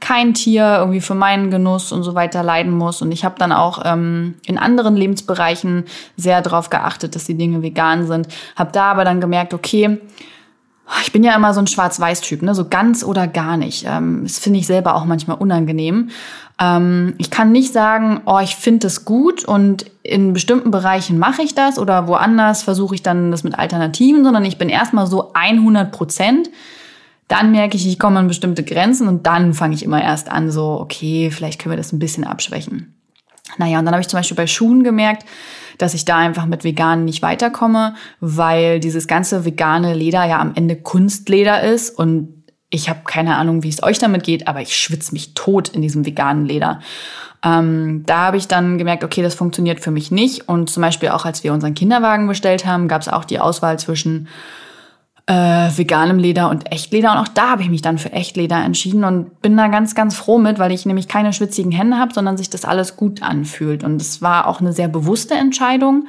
kein 0.00 0.34
Tier 0.34 0.76
irgendwie 0.78 1.00
für 1.00 1.14
meinen 1.14 1.50
Genuss 1.50 1.92
und 1.92 2.02
so 2.02 2.14
weiter 2.14 2.42
leiden 2.42 2.72
muss. 2.72 3.00
Und 3.00 3.12
ich 3.12 3.24
habe 3.24 3.36
dann 3.38 3.52
auch 3.52 3.82
ähm, 3.84 4.34
in 4.44 4.58
anderen 4.58 4.96
Lebensbereichen 4.96 5.84
sehr 6.16 6.42
darauf 6.42 6.68
geachtet, 6.68 7.14
dass 7.14 7.24
die 7.24 7.36
Dinge 7.36 7.62
vegan 7.62 8.06
sind. 8.06 8.28
Habe 8.56 8.72
da 8.72 8.90
aber 8.90 9.04
dann 9.04 9.20
gemerkt, 9.20 9.54
okay, 9.54 9.98
ich 11.02 11.12
bin 11.12 11.24
ja 11.24 11.34
immer 11.34 11.54
so 11.54 11.60
ein 11.60 11.66
Schwarz-Weiß-Typ, 11.66 12.42
ne? 12.42 12.54
so 12.54 12.68
ganz 12.68 13.02
oder 13.02 13.26
gar 13.26 13.56
nicht. 13.56 13.86
Ähm, 13.88 14.20
das 14.24 14.38
finde 14.38 14.58
ich 14.58 14.66
selber 14.66 14.94
auch 14.94 15.06
manchmal 15.06 15.38
unangenehm. 15.38 16.10
Ähm, 16.60 17.14
ich 17.18 17.30
kann 17.30 17.52
nicht 17.52 17.72
sagen, 17.72 18.20
oh, 18.26 18.40
ich 18.42 18.56
finde 18.56 18.80
das 18.80 19.04
gut 19.04 19.44
und 19.44 19.86
in 20.04 20.34
bestimmten 20.34 20.70
Bereichen 20.70 21.18
mache 21.18 21.42
ich 21.42 21.54
das 21.54 21.78
oder 21.78 22.06
woanders 22.06 22.62
versuche 22.62 22.94
ich 22.94 23.02
dann 23.02 23.30
das 23.30 23.42
mit 23.42 23.58
Alternativen, 23.58 24.22
sondern 24.22 24.44
ich 24.44 24.58
bin 24.58 24.68
erstmal 24.68 25.06
so 25.06 25.32
100 25.32 25.90
Prozent. 25.90 26.50
Dann 27.26 27.50
merke 27.52 27.78
ich, 27.78 27.88
ich 27.88 27.98
komme 27.98 28.18
an 28.18 28.28
bestimmte 28.28 28.64
Grenzen 28.64 29.08
und 29.08 29.26
dann 29.26 29.54
fange 29.54 29.74
ich 29.74 29.82
immer 29.82 30.02
erst 30.02 30.30
an, 30.30 30.50
so, 30.50 30.78
okay, 30.78 31.30
vielleicht 31.30 31.58
können 31.58 31.72
wir 31.72 31.78
das 31.78 31.92
ein 31.92 31.98
bisschen 31.98 32.24
abschwächen. 32.24 32.94
Naja, 33.56 33.78
und 33.78 33.86
dann 33.86 33.94
habe 33.94 34.02
ich 34.02 34.08
zum 34.08 34.18
Beispiel 34.18 34.36
bei 34.36 34.46
Schuhen 34.46 34.84
gemerkt, 34.84 35.24
dass 35.78 35.94
ich 35.94 36.04
da 36.04 36.18
einfach 36.18 36.44
mit 36.44 36.64
Veganen 36.64 37.06
nicht 37.06 37.22
weiterkomme, 37.22 37.94
weil 38.20 38.80
dieses 38.80 39.08
ganze 39.08 39.46
vegane 39.46 39.94
Leder 39.94 40.24
ja 40.24 40.38
am 40.38 40.52
Ende 40.54 40.76
Kunstleder 40.76 41.62
ist 41.62 41.98
und 41.98 42.44
ich 42.68 42.90
habe 42.90 43.00
keine 43.04 43.36
Ahnung, 43.36 43.62
wie 43.62 43.68
es 43.68 43.82
euch 43.82 43.98
damit 43.98 44.24
geht, 44.24 44.48
aber 44.48 44.60
ich 44.60 44.76
schwitze 44.76 45.12
mich 45.12 45.32
tot 45.32 45.68
in 45.68 45.80
diesem 45.80 46.04
veganen 46.04 46.44
Leder. 46.44 46.80
Ähm, 47.44 48.04
da 48.06 48.26
habe 48.26 48.38
ich 48.38 48.48
dann 48.48 48.78
gemerkt, 48.78 49.04
okay, 49.04 49.22
das 49.22 49.34
funktioniert 49.34 49.80
für 49.80 49.90
mich 49.90 50.10
nicht. 50.10 50.48
Und 50.48 50.70
zum 50.70 50.80
Beispiel 50.80 51.10
auch, 51.10 51.26
als 51.26 51.44
wir 51.44 51.52
unseren 51.52 51.74
Kinderwagen 51.74 52.26
bestellt 52.26 52.64
haben, 52.64 52.88
gab 52.88 53.02
es 53.02 53.08
auch 53.08 53.24
die 53.24 53.38
Auswahl 53.38 53.78
zwischen 53.78 54.28
äh, 55.26 55.32
veganem 55.76 56.18
Leder 56.18 56.48
und 56.48 56.72
Echtleder. 56.72 57.12
Und 57.12 57.18
auch 57.18 57.28
da 57.28 57.50
habe 57.50 57.62
ich 57.62 57.68
mich 57.68 57.82
dann 57.82 57.98
für 57.98 58.12
Echtleder 58.12 58.64
entschieden 58.64 59.04
und 59.04 59.42
bin 59.42 59.56
da 59.56 59.68
ganz, 59.68 59.94
ganz 59.94 60.16
froh 60.16 60.38
mit, 60.38 60.58
weil 60.58 60.72
ich 60.72 60.86
nämlich 60.86 61.06
keine 61.06 61.32
schwitzigen 61.34 61.72
Hände 61.72 61.98
habe, 61.98 62.14
sondern 62.14 62.38
sich 62.38 62.48
das 62.48 62.64
alles 62.64 62.96
gut 62.96 63.22
anfühlt. 63.22 63.84
Und 63.84 64.00
es 64.00 64.22
war 64.22 64.46
auch 64.46 64.60
eine 64.60 64.72
sehr 64.72 64.88
bewusste 64.88 65.34
Entscheidung. 65.34 66.06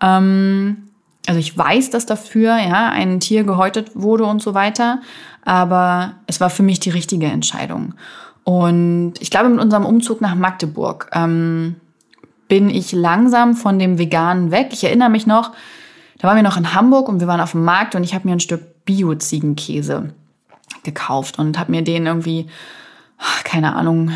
Ähm, 0.00 0.88
also 1.26 1.38
ich 1.38 1.56
weiß, 1.56 1.90
dass 1.90 2.04
dafür 2.04 2.58
ja 2.58 2.90
ein 2.90 3.20
Tier 3.20 3.44
gehäutet 3.44 3.92
wurde 3.94 4.24
und 4.24 4.42
so 4.42 4.54
weiter, 4.54 5.00
aber 5.44 6.14
es 6.26 6.40
war 6.40 6.50
für 6.50 6.62
mich 6.62 6.80
die 6.80 6.90
richtige 6.90 7.26
Entscheidung. 7.26 7.94
Und 8.44 9.14
ich 9.20 9.30
glaube, 9.30 9.48
mit 9.48 9.60
unserem 9.60 9.86
Umzug 9.86 10.20
nach 10.20 10.34
Magdeburg 10.34 11.10
ähm, 11.12 11.76
bin 12.46 12.68
ich 12.68 12.92
langsam 12.92 13.54
von 13.54 13.78
dem 13.78 13.98
Veganen 13.98 14.50
weg. 14.50 14.68
Ich 14.72 14.84
erinnere 14.84 15.08
mich 15.08 15.26
noch, 15.26 15.52
da 16.18 16.28
waren 16.28 16.36
wir 16.36 16.42
noch 16.42 16.56
in 16.56 16.74
Hamburg 16.74 17.08
und 17.08 17.20
wir 17.20 17.26
waren 17.26 17.40
auf 17.40 17.52
dem 17.52 17.64
Markt 17.64 17.94
und 17.94 18.04
ich 18.04 18.14
habe 18.14 18.28
mir 18.28 18.34
ein 18.34 18.40
Stück 18.40 18.84
Bio-Ziegenkäse 18.84 20.14
gekauft 20.82 21.38
und 21.38 21.58
habe 21.58 21.70
mir 21.70 21.82
den 21.82 22.06
irgendwie, 22.06 22.46
keine 23.44 23.74
Ahnung, 23.74 24.10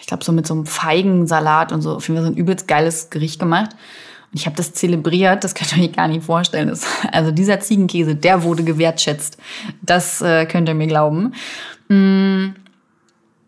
ich 0.00 0.06
glaube 0.06 0.24
so 0.24 0.32
mit 0.32 0.46
so 0.46 0.54
einem 0.54 0.66
Feigensalat 0.66 1.72
und 1.72 1.82
so, 1.82 1.96
auf 1.96 2.08
jeden 2.08 2.18
Fall 2.18 2.26
so 2.26 2.32
ein 2.32 2.38
übelst 2.38 2.68
geiles 2.68 3.10
Gericht 3.10 3.40
gemacht. 3.40 3.70
Und 3.72 4.38
ich 4.38 4.46
habe 4.46 4.56
das 4.56 4.72
zelebriert, 4.72 5.44
das 5.44 5.54
könnt 5.54 5.76
ihr 5.76 5.84
euch 5.84 5.92
gar 5.92 6.08
nicht 6.08 6.24
vorstellen. 6.24 6.68
Das, 6.68 6.86
also 7.12 7.30
dieser 7.30 7.60
Ziegenkäse, 7.60 8.14
der 8.14 8.42
wurde 8.42 8.64
gewertschätzt. 8.64 9.38
Das 9.82 10.20
äh, 10.22 10.46
könnt 10.46 10.68
ihr 10.68 10.74
mir 10.74 10.86
glauben. 10.86 11.34
Mm, 11.88 12.50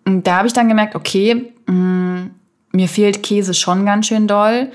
da 0.06 0.36
habe 0.38 0.46
ich 0.46 0.52
dann 0.52 0.68
gemerkt, 0.68 0.94
okay, 0.94 1.52
mm, 1.66 2.30
mir 2.72 2.88
fehlt 2.88 3.22
Käse 3.22 3.54
schon 3.54 3.84
ganz 3.86 4.06
schön 4.06 4.28
doll 4.28 4.70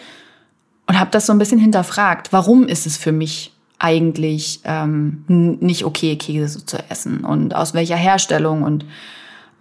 und 0.88 1.00
habe 1.00 1.12
das 1.12 1.26
so 1.26 1.34
ein 1.34 1.40
bisschen 1.40 1.60
hinterfragt. 1.60 2.34
Warum 2.34 2.68
ist 2.68 2.86
es 2.86 2.98
für 2.98 3.12
mich 3.12 3.54
eigentlich 3.80 4.60
ähm, 4.64 5.24
nicht 5.28 5.86
okay, 5.86 6.16
Käse 6.16 6.66
zu 6.66 6.78
essen 6.90 7.24
und 7.24 7.56
aus 7.56 7.74
welcher 7.74 7.96
Herstellung 7.96 8.64
und 8.64 8.86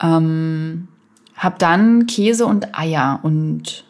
ähm, 0.02 0.88
habe 1.36 1.56
dann 1.58 2.06
Käse 2.06 2.44
und 2.44 2.78
Eier 2.78 3.20
und 3.22 3.84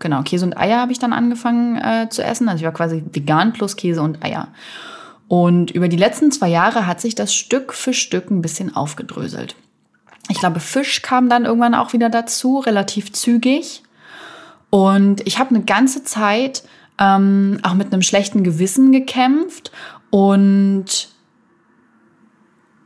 genau 0.00 0.22
Käse 0.22 0.44
und 0.44 0.56
Eier 0.56 0.80
habe 0.80 0.92
ich 0.92 0.98
dann 0.98 1.12
angefangen 1.12 1.76
äh, 1.76 2.08
zu 2.10 2.22
essen. 2.22 2.48
Also 2.48 2.60
ich 2.60 2.64
war 2.64 2.74
quasi 2.74 3.02
vegan 3.10 3.52
plus 3.52 3.76
Käse 3.76 4.02
und 4.02 4.22
Eier. 4.22 4.48
Und 5.28 5.70
über 5.70 5.88
die 5.88 5.96
letzten 5.96 6.30
zwei 6.30 6.48
Jahre 6.48 6.86
hat 6.86 7.00
sich 7.00 7.14
das 7.14 7.34
Stück 7.34 7.72
für 7.72 7.92
Stück 7.92 8.30
ein 8.30 8.42
bisschen 8.42 8.74
aufgedröselt. 8.74 9.56
Ich 10.28 10.38
glaube, 10.38 10.60
Fisch 10.60 11.02
kam 11.02 11.28
dann 11.28 11.44
irgendwann 11.44 11.74
auch 11.74 11.92
wieder 11.92 12.10
dazu, 12.10 12.58
relativ 12.58 13.12
zügig. 13.12 13.82
Und 14.70 15.26
ich 15.26 15.38
habe 15.38 15.54
eine 15.54 15.64
ganze 15.64 16.04
Zeit 16.04 16.62
ähm, 16.98 17.58
auch 17.62 17.74
mit 17.74 17.92
einem 17.92 18.02
schlechten 18.02 18.44
Gewissen 18.44 18.92
gekämpft 18.92 19.70
und 20.10 21.08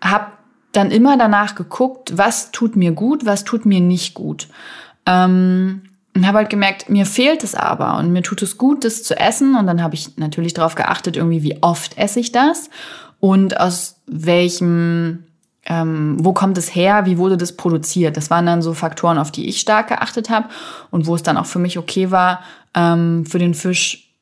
habe 0.01 0.27
dann 0.73 0.91
immer 0.91 1.17
danach 1.17 1.55
geguckt, 1.55 2.17
was 2.17 2.51
tut 2.51 2.77
mir 2.77 2.93
gut, 2.93 3.27
was 3.27 3.45
tut 3.45 3.67
mir 3.67 3.81
nicht 3.81 4.15
gut. 4.15 4.49
Ähm, 5.07 5.83
und 6.15 6.27
habe 6.27 6.39
halt 6.39 6.51
gemerkt, 6.51 6.91
mir 6.91 7.07
fehlt 7.07 7.43
es 7.43 7.55
aber 7.55 7.97
und 7.99 8.13
mir 8.13 8.23
tut 8.23 8.43
es 8.43 8.59
gut, 8.59 8.85
das 8.85 9.03
zu 9.03 9.19
essen. 9.19 9.57
Und 9.57 9.67
dann 9.67 9.83
habe 9.83 9.95
ich 9.95 10.19
natürlich 10.19 10.53
darauf 10.55 10.75
geachtet, 10.75 11.17
irgendwie, 11.17 11.43
wie 11.43 11.63
oft 11.63 11.97
esse 11.97 12.21
ich 12.21 12.33
das 12.33 12.69
und 13.19 13.59
aus 13.59 13.97
welchem 14.07 15.25
ähm, 15.73 16.17
wo 16.21 16.33
kommt 16.35 16.59
es 16.59 16.75
her, 16.75 17.07
wie 17.07 17.17
wurde 17.17 17.38
das 17.38 17.57
produziert. 17.57 18.17
Das 18.17 18.31
waren 18.31 18.45
dann 18.45 18.61
so 18.61 18.75
Faktoren, 18.75 19.17
auf 19.17 19.33
die 19.33 19.49
ich 19.49 19.61
stark 19.61 19.88
geachtet 19.88 20.29
habe 20.29 20.49
und 20.91 21.07
wo 21.07 21.14
es 21.14 21.23
dann 21.23 21.38
auch 21.38 21.47
für 21.47 21.59
mich 21.59 21.79
okay 21.79 22.11
war, 22.11 22.41
ähm, 22.75 23.25
für 23.25 23.38
den 23.38 23.55
Fisch 23.55 24.12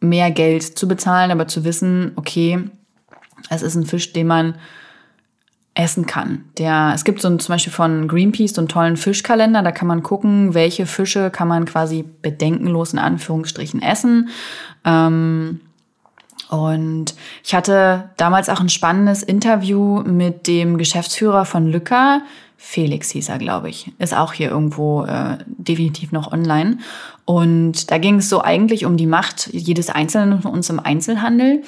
mehr 0.00 0.30
Geld 0.30 0.62
zu 0.78 0.86
bezahlen, 0.86 1.32
aber 1.32 1.48
zu 1.48 1.64
wissen, 1.64 2.12
okay, 2.14 2.60
es 3.50 3.62
ist 3.62 3.74
ein 3.74 3.86
Fisch, 3.86 4.12
den 4.12 4.28
man 4.28 4.54
essen 5.74 6.06
kann. 6.06 6.44
Der, 6.56 6.92
es 6.94 7.04
gibt 7.04 7.20
so 7.20 7.28
ein, 7.28 7.38
zum 7.38 7.54
Beispiel 7.54 7.72
von 7.72 8.06
Greenpeace 8.08 8.54
so 8.54 8.60
einen 8.60 8.68
tollen 8.68 8.96
Fischkalender, 8.96 9.62
da 9.62 9.72
kann 9.72 9.88
man 9.88 10.02
gucken, 10.02 10.54
welche 10.54 10.86
Fische 10.86 11.30
kann 11.30 11.48
man 11.48 11.64
quasi 11.64 12.04
bedenkenlos 12.22 12.92
in 12.92 12.98
Anführungsstrichen 12.98 13.82
essen. 13.82 14.28
Ähm, 14.84 15.60
und 16.48 17.14
ich 17.44 17.54
hatte 17.54 18.10
damals 18.16 18.48
auch 18.48 18.60
ein 18.60 18.68
spannendes 18.68 19.22
Interview 19.22 20.02
mit 20.02 20.46
dem 20.46 20.78
Geschäftsführer 20.78 21.44
von 21.44 21.66
Lücker. 21.66 22.22
Felix 22.56 23.10
hieß 23.10 23.28
er, 23.28 23.38
glaube 23.38 23.68
ich. 23.68 23.92
Ist 23.98 24.14
auch 24.14 24.32
hier 24.32 24.50
irgendwo 24.50 25.04
äh, 25.04 25.38
definitiv 25.46 26.12
noch 26.12 26.32
online. 26.32 26.78
Und 27.24 27.90
da 27.90 27.98
ging 27.98 28.16
es 28.16 28.28
so 28.28 28.42
eigentlich 28.42 28.86
um 28.86 28.96
die 28.96 29.06
Macht 29.06 29.48
jedes 29.52 29.90
Einzelnen 29.90 30.40
von 30.40 30.52
uns 30.52 30.70
im 30.70 30.80
Einzelhandel. 30.80 31.62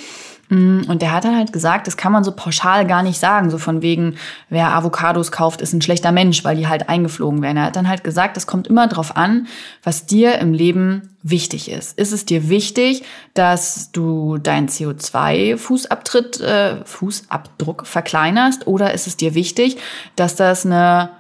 Mm, 0.49 0.83
und 0.89 1.03
der 1.03 1.13
hat 1.13 1.25
dann 1.25 1.37
halt 1.37 1.53
gesagt, 1.53 1.87
das 1.87 1.97
kann 1.97 2.13
man 2.13 2.25
so 2.25 2.33
pauschal 2.33 2.87
gar 2.87 3.03
nicht 3.03 3.19
sagen, 3.19 3.51
so 3.51 3.59
von 3.59 3.83
wegen, 3.83 4.17
wer 4.49 4.75
Avocados 4.75 5.31
kauft, 5.31 5.61
ist 5.61 5.73
ein 5.73 5.83
schlechter 5.83 6.13
Mensch, 6.13 6.45
weil 6.45 6.57
die 6.57 6.69
halt 6.69 6.89
eingeflogen 6.89 7.43
werden. 7.43 7.59
Er 7.59 7.65
hat 7.65 7.77
dann 7.77 7.89
halt 7.89 8.05
gesagt, 8.05 8.37
es 8.37 8.47
kommt 8.47 8.67
immer 8.67 8.89
drauf 8.89 9.17
an, 9.17 9.47
was 9.83 10.07
dir 10.07 10.39
im 10.39 10.55
Leben 10.55 11.15
wichtig 11.23 11.71
ist. 11.71 11.99
Ist 11.99 12.13
es 12.13 12.25
dir 12.25 12.49
wichtig, 12.49 13.03
dass 13.35 13.93
du 13.93 14.39
deinen 14.39 14.69
CO2-Fußabtritt, 14.69 16.41
äh, 16.41 16.85
Fußabdruck 16.85 17.87
verkleinerst 17.87 18.67
oder 18.67 18.95
ist 18.95 19.07
es 19.07 19.17
dir 19.17 19.35
wichtig, 19.35 19.77
dass 20.17 20.35
das 20.35 20.65
eine 20.65 21.11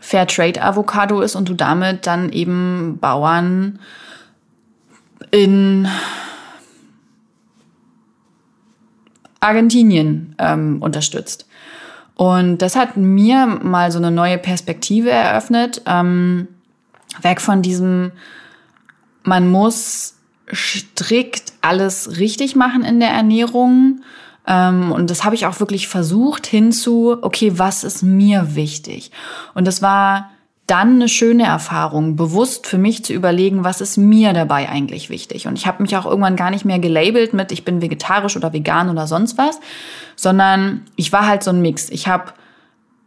Fairtrade 0.00 0.62
Avocado 0.62 1.20
ist 1.20 1.36
und 1.36 1.48
du 1.48 1.54
damit 1.54 2.06
dann 2.06 2.32
eben 2.32 2.98
Bauern 2.98 3.78
in 5.30 5.86
Argentinien 9.40 10.34
ähm, 10.38 10.82
unterstützt. 10.82 11.46
Und 12.14 12.58
das 12.58 12.76
hat 12.76 12.96
mir 12.96 13.46
mal 13.46 13.90
so 13.90 13.98
eine 13.98 14.10
neue 14.10 14.36
Perspektive 14.36 15.10
eröffnet, 15.10 15.82
ähm, 15.86 16.48
weg 17.22 17.40
von 17.40 17.62
diesem, 17.62 18.12
man 19.22 19.50
muss 19.50 20.16
strikt 20.52 21.52
alles 21.60 22.18
richtig 22.18 22.56
machen 22.56 22.84
in 22.84 23.00
der 23.00 23.10
Ernährung. 23.10 24.02
Ähm, 24.46 24.92
und 24.92 25.10
das 25.10 25.24
habe 25.24 25.34
ich 25.34 25.46
auch 25.46 25.60
wirklich 25.60 25.88
versucht 25.88 26.46
hinzu, 26.46 27.16
okay, 27.22 27.52
was 27.56 27.84
ist 27.84 28.02
mir 28.02 28.54
wichtig? 28.54 29.10
Und 29.54 29.66
das 29.66 29.80
war 29.80 30.30
dann 30.70 30.96
eine 30.96 31.08
schöne 31.08 31.44
Erfahrung, 31.44 32.14
bewusst 32.14 32.66
für 32.68 32.78
mich 32.78 33.04
zu 33.04 33.12
überlegen, 33.12 33.64
was 33.64 33.80
ist 33.80 33.96
mir 33.96 34.32
dabei 34.32 34.68
eigentlich 34.68 35.10
wichtig. 35.10 35.48
Und 35.48 35.58
ich 35.58 35.66
habe 35.66 35.82
mich 35.82 35.96
auch 35.96 36.06
irgendwann 36.06 36.36
gar 36.36 36.50
nicht 36.50 36.64
mehr 36.64 36.78
gelabelt 36.78 37.34
mit, 37.34 37.50
ich 37.50 37.64
bin 37.64 37.82
vegetarisch 37.82 38.36
oder 38.36 38.52
vegan 38.52 38.88
oder 38.88 39.08
sonst 39.08 39.36
was, 39.36 39.58
sondern 40.14 40.82
ich 40.94 41.12
war 41.12 41.26
halt 41.26 41.42
so 41.42 41.50
ein 41.50 41.60
Mix. 41.60 41.90
Ich 41.90 42.06
habe 42.06 42.32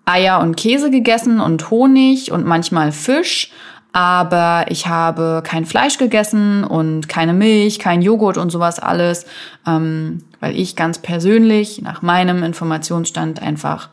Eier 0.06 0.42
und 0.42 0.58
Käse 0.58 0.92
gegessen 0.92 1.40
und 1.40 1.72
Honig 1.72 2.34
und 2.34 2.46
manchmal 2.46 2.92
Fisch, 2.92 3.52
aber 3.94 4.66
ich 4.68 4.88
habe 4.88 5.42
kein 5.46 5.66
Fleisch 5.66 5.98
gegessen 5.98 6.66
und 6.66 7.08
keine 7.08 7.34
Milch, 7.34 7.80
kein 7.80 8.02
Joghurt 8.02 8.38
und 8.38 8.50
sowas 8.50 8.80
alles, 8.80 9.26
ähm, 9.66 10.26
weil 10.42 10.60
ich 10.60 10.76
ganz 10.76 11.00
persönlich 11.00 11.82
nach 11.82 12.02
meinem 12.02 12.44
Informationsstand 12.44 13.42
einfach 13.42 13.88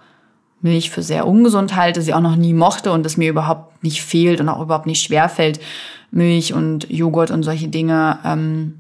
Milch 0.62 0.90
für 0.90 1.02
sehr 1.02 1.26
ungesund 1.26 1.76
halte, 1.76 2.02
sie 2.02 2.14
auch 2.14 2.20
noch 2.20 2.36
nie 2.36 2.52
mochte 2.52 2.92
und 2.92 3.06
es 3.06 3.16
mir 3.16 3.30
überhaupt 3.30 3.82
nicht 3.82 4.02
fehlt 4.02 4.40
und 4.40 4.48
auch 4.48 4.60
überhaupt 4.60 4.86
nicht 4.86 5.02
schwer 5.02 5.28
fällt, 5.28 5.60
Milch 6.10 6.52
und 6.52 6.90
Joghurt 6.90 7.30
und 7.30 7.42
solche 7.42 7.68
Dinge 7.68 8.18
ähm, 8.24 8.74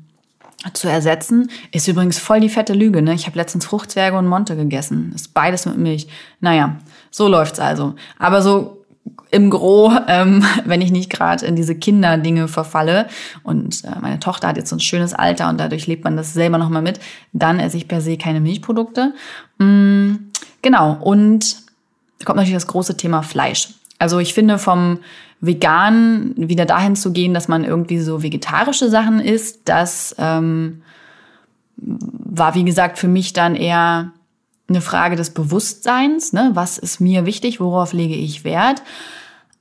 zu 0.74 0.88
ersetzen. 0.88 1.50
Ist 1.72 1.88
übrigens 1.88 2.18
voll 2.18 2.40
die 2.40 2.48
fette 2.48 2.74
Lüge. 2.74 3.02
Ne? 3.02 3.14
Ich 3.14 3.26
habe 3.26 3.38
letztens 3.38 3.64
Fruchtzwerge 3.64 4.18
und 4.18 4.26
Monte 4.26 4.56
gegessen. 4.56 5.12
Ist 5.14 5.32
beides 5.32 5.64
mit 5.66 5.78
Milch. 5.78 6.06
Naja, 6.40 6.76
so 7.10 7.28
läuft's 7.28 7.60
also. 7.60 7.94
Aber 8.18 8.42
so 8.42 8.84
im 9.30 9.48
Gro, 9.48 9.92
ähm, 10.08 10.44
wenn 10.64 10.82
ich 10.82 10.90
nicht 10.90 11.10
gerade 11.10 11.46
in 11.46 11.56
diese 11.56 11.74
Kinderdinge 11.74 12.48
verfalle 12.48 13.06
und 13.42 13.84
äh, 13.84 13.98
meine 14.00 14.20
Tochter 14.20 14.48
hat 14.48 14.56
jetzt 14.56 14.70
so 14.70 14.76
ein 14.76 14.80
schönes 14.80 15.14
Alter 15.14 15.48
und 15.48 15.58
dadurch 15.58 15.86
lebt 15.86 16.04
man 16.04 16.16
das 16.16 16.34
selber 16.34 16.58
nochmal 16.58 16.82
mit, 16.82 17.00
dann 17.32 17.60
esse 17.60 17.76
ich 17.76 17.88
per 17.88 18.00
se 18.00 18.16
keine 18.16 18.40
Milchprodukte. 18.40 19.14
Mm, 19.58 20.14
genau, 20.62 20.98
und 21.00 21.69
kommt 22.24 22.36
natürlich 22.36 22.54
das 22.54 22.66
große 22.66 22.96
Thema 22.96 23.22
Fleisch. 23.22 23.68
Also 23.98 24.18
ich 24.18 24.34
finde 24.34 24.58
vom 24.58 24.98
Vegan 25.40 26.34
wieder 26.36 26.66
dahin 26.66 26.96
zu 26.96 27.12
gehen, 27.12 27.34
dass 27.34 27.48
man 27.48 27.64
irgendwie 27.64 27.98
so 27.98 28.22
vegetarische 28.22 28.90
Sachen 28.90 29.20
isst, 29.20 29.60
das 29.64 30.14
ähm, 30.18 30.82
war 31.76 32.54
wie 32.54 32.64
gesagt 32.64 32.98
für 32.98 33.08
mich 33.08 33.32
dann 33.32 33.56
eher 33.56 34.12
eine 34.68 34.80
Frage 34.80 35.16
des 35.16 35.30
Bewusstseins. 35.30 36.32
Ne? 36.32 36.50
Was 36.54 36.78
ist 36.78 37.00
mir 37.00 37.26
wichtig? 37.26 37.60
Worauf 37.60 37.92
lege 37.92 38.14
ich 38.14 38.44
Wert? 38.44 38.82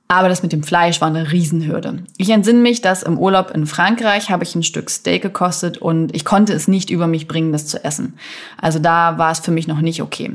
Aber 0.08 0.28
das 0.28 0.42
mit 0.42 0.52
dem 0.52 0.64
Fleisch 0.64 1.00
war 1.00 1.08
eine 1.08 1.30
Riesenhürde. 1.30 2.02
Ich 2.16 2.30
entsinne 2.30 2.60
mich, 2.60 2.80
dass 2.80 3.04
im 3.04 3.16
Urlaub 3.16 3.52
in 3.52 3.66
Frankreich 3.66 4.30
habe 4.30 4.42
ich 4.42 4.54
ein 4.54 4.64
Stück 4.64 4.90
Steak 4.90 5.22
gekostet 5.22 5.78
und 5.78 6.14
ich 6.14 6.24
konnte 6.24 6.52
es 6.52 6.66
nicht 6.66 6.90
über 6.90 7.06
mich 7.06 7.28
bringen, 7.28 7.52
das 7.52 7.66
zu 7.66 7.84
essen. 7.84 8.14
Also 8.60 8.80
da 8.80 9.18
war 9.18 9.30
es 9.30 9.38
für 9.38 9.52
mich 9.52 9.68
noch 9.68 9.80
nicht 9.80 10.02
okay. 10.02 10.32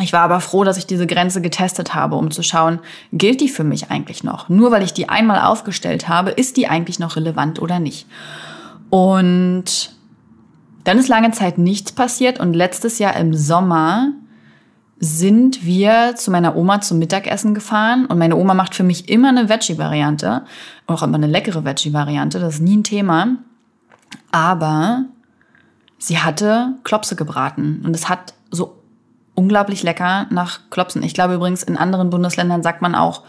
Ich 0.00 0.12
war 0.12 0.20
aber 0.20 0.40
froh, 0.40 0.64
dass 0.64 0.78
ich 0.78 0.86
diese 0.86 1.06
Grenze 1.06 1.42
getestet 1.42 1.94
habe, 1.94 2.16
um 2.16 2.30
zu 2.30 2.42
schauen, 2.42 2.80
gilt 3.12 3.40
die 3.40 3.48
für 3.48 3.64
mich 3.64 3.90
eigentlich 3.90 4.24
noch? 4.24 4.48
Nur 4.48 4.70
weil 4.70 4.82
ich 4.82 4.94
die 4.94 5.08
einmal 5.08 5.40
aufgestellt 5.40 6.08
habe, 6.08 6.30
ist 6.30 6.56
die 6.56 6.66
eigentlich 6.66 6.98
noch 6.98 7.16
relevant 7.16 7.60
oder 7.60 7.78
nicht? 7.78 8.06
Und 8.88 9.94
dann 10.84 10.98
ist 10.98 11.08
lange 11.08 11.30
Zeit 11.30 11.58
nichts 11.58 11.92
passiert 11.92 12.40
und 12.40 12.54
letztes 12.54 12.98
Jahr 12.98 13.16
im 13.16 13.34
Sommer 13.34 14.12
sind 14.98 15.64
wir 15.64 16.14
zu 16.16 16.30
meiner 16.30 16.56
Oma 16.56 16.80
zum 16.80 16.98
Mittagessen 16.98 17.54
gefahren 17.54 18.06
und 18.06 18.18
meine 18.18 18.36
Oma 18.36 18.54
macht 18.54 18.74
für 18.74 18.84
mich 18.84 19.08
immer 19.08 19.28
eine 19.28 19.48
Veggie-Variante, 19.48 20.44
auch 20.86 21.02
immer 21.02 21.16
eine 21.16 21.26
leckere 21.26 21.64
Veggie-Variante, 21.64 22.38
das 22.38 22.54
ist 22.54 22.60
nie 22.60 22.76
ein 22.76 22.84
Thema. 22.84 23.36
Aber 24.30 25.06
sie 25.98 26.18
hatte 26.18 26.74
Klopse 26.84 27.16
gebraten 27.16 27.82
und 27.84 27.96
es 27.96 28.08
hat 28.08 28.34
so 28.50 28.81
unglaublich 29.34 29.82
lecker 29.82 30.26
nach 30.30 30.60
Klopsen. 30.70 31.02
Ich 31.02 31.14
glaube 31.14 31.34
übrigens, 31.34 31.62
in 31.62 31.76
anderen 31.76 32.10
Bundesländern 32.10 32.62
sagt 32.62 32.82
man 32.82 32.94
auch 32.94 33.22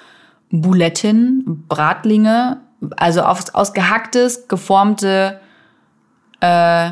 Buletten, 0.49 1.65
Bratlinge, 1.67 2.61
also 2.97 3.21
aus, 3.21 3.49
aus 3.51 3.73
gehacktes, 3.73 4.47
geformte, 4.47 5.39
äh, 6.41 6.91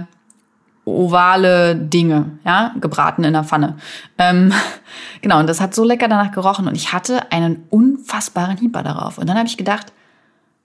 ovale 0.86 1.76
Dinge, 1.76 2.40
ja, 2.44 2.74
gebraten 2.80 3.24
in 3.24 3.34
der 3.34 3.44
Pfanne. 3.44 3.78
Ähm, 4.18 4.54
genau, 5.22 5.40
und 5.40 5.48
das 5.48 5.62
hat 5.62 5.76
so 5.76 5.84
lecker 5.84 6.08
danach 6.08 6.32
gerochen 6.32 6.68
und 6.68 6.76
ich 6.76 6.92
hatte 6.94 7.32
einen 7.32 7.68
unfassbaren 7.70 8.58
Hieber 8.58 8.84
darauf. 8.84 9.18
Und 9.18 9.28
dann 9.28 9.38
habe 9.38 9.48
ich 9.48 9.58
gedacht, 9.58 9.94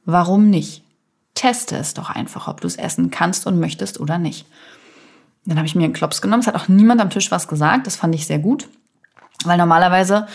warum 0.05 0.49
nicht? 0.49 0.83
Teste 1.35 1.77
es 1.77 1.93
doch 1.93 2.09
einfach, 2.09 2.49
ob 2.49 2.63
du 2.63 2.67
es 2.67 2.77
essen 2.77 3.11
kannst 3.11 3.47
und 3.47 3.61
möchtest 3.61 4.01
oder 4.01 4.17
nicht. 4.17 4.47
Dann 5.47 5.57
habe 5.57 5.67
ich 5.67 5.75
mir 5.75 5.85
einen 5.85 5.93
Klops 5.93 6.21
genommen. 6.21 6.41
Es 6.41 6.47
hat 6.47 6.57
auch 6.57 6.69
niemand 6.69 7.01
am 7.01 7.11
Tisch 7.11 7.31
was 7.31 7.49
gesagt. 7.49 7.87
Das 7.87 7.97
fand 7.97 8.15
ich 8.15 8.27
sehr 8.27 8.39
gut. 8.39 8.69
Weil 9.45 9.59
normalerweise, 9.59 10.27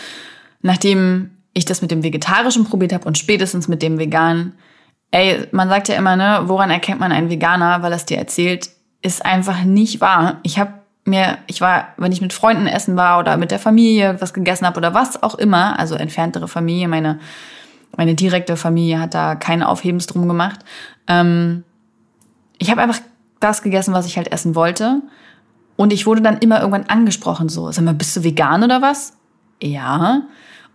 nachdem 0.62 1.30
ich 1.52 1.64
das 1.66 1.82
mit 1.82 1.90
dem 1.90 2.02
Vegetarischen 2.02 2.64
probiert 2.64 2.92
habe 2.92 3.04
und 3.04 3.18
spätestens 3.18 3.68
mit 3.68 3.82
dem 3.82 3.98
Veganen, 3.98 4.54
ey, 5.10 5.46
man 5.52 5.68
sagt 5.68 5.88
ja 5.88 5.96
immer, 5.96 6.16
ne, 6.16 6.42
woran 6.44 6.70
erkennt 6.70 7.00
man 7.00 7.12
einen 7.12 7.30
Veganer, 7.30 7.82
weil 7.82 7.92
er 7.92 7.96
es 7.96 8.06
dir 8.06 8.16
erzählt, 8.16 8.70
ist 9.02 9.24
einfach 9.24 9.62
nicht 9.64 10.00
wahr. 10.00 10.38
Ich 10.42 10.58
habe 10.58 10.72
mir, 11.04 11.38
ich 11.46 11.60
war, 11.60 11.88
wenn 11.96 12.12
ich 12.12 12.20
mit 12.20 12.32
Freunden 12.32 12.66
essen 12.66 12.96
war 12.96 13.18
oder 13.18 13.36
mit 13.36 13.50
der 13.50 13.58
Familie 13.58 14.16
was 14.20 14.32
gegessen 14.32 14.66
habe 14.66 14.78
oder 14.78 14.94
was 14.94 15.22
auch 15.22 15.34
immer, 15.34 15.78
also 15.78 15.94
entferntere 15.94 16.48
Familie, 16.48 16.88
meine, 16.88 17.18
meine 17.96 18.14
direkte 18.14 18.56
Familie 18.56 19.00
hat 19.00 19.12
da 19.12 19.34
keinen 19.34 19.62
Aufhebens 19.62 20.06
drum 20.06 20.28
gemacht. 20.28 20.60
Ähm, 21.08 21.64
ich 22.58 22.70
habe 22.70 22.80
einfach 22.80 23.00
das 23.42 23.62
gegessen, 23.62 23.94
was 23.94 24.06
ich 24.06 24.16
halt 24.16 24.32
essen 24.32 24.54
wollte. 24.54 25.02
Und 25.76 25.92
ich 25.92 26.06
wurde 26.06 26.20
dann 26.20 26.38
immer 26.38 26.60
irgendwann 26.60 26.86
angesprochen, 26.86 27.48
so, 27.48 27.70
sag 27.72 27.84
mal, 27.84 27.94
bist 27.94 28.16
du 28.16 28.24
vegan 28.24 28.62
oder 28.62 28.82
was? 28.82 29.14
Ja. 29.62 30.22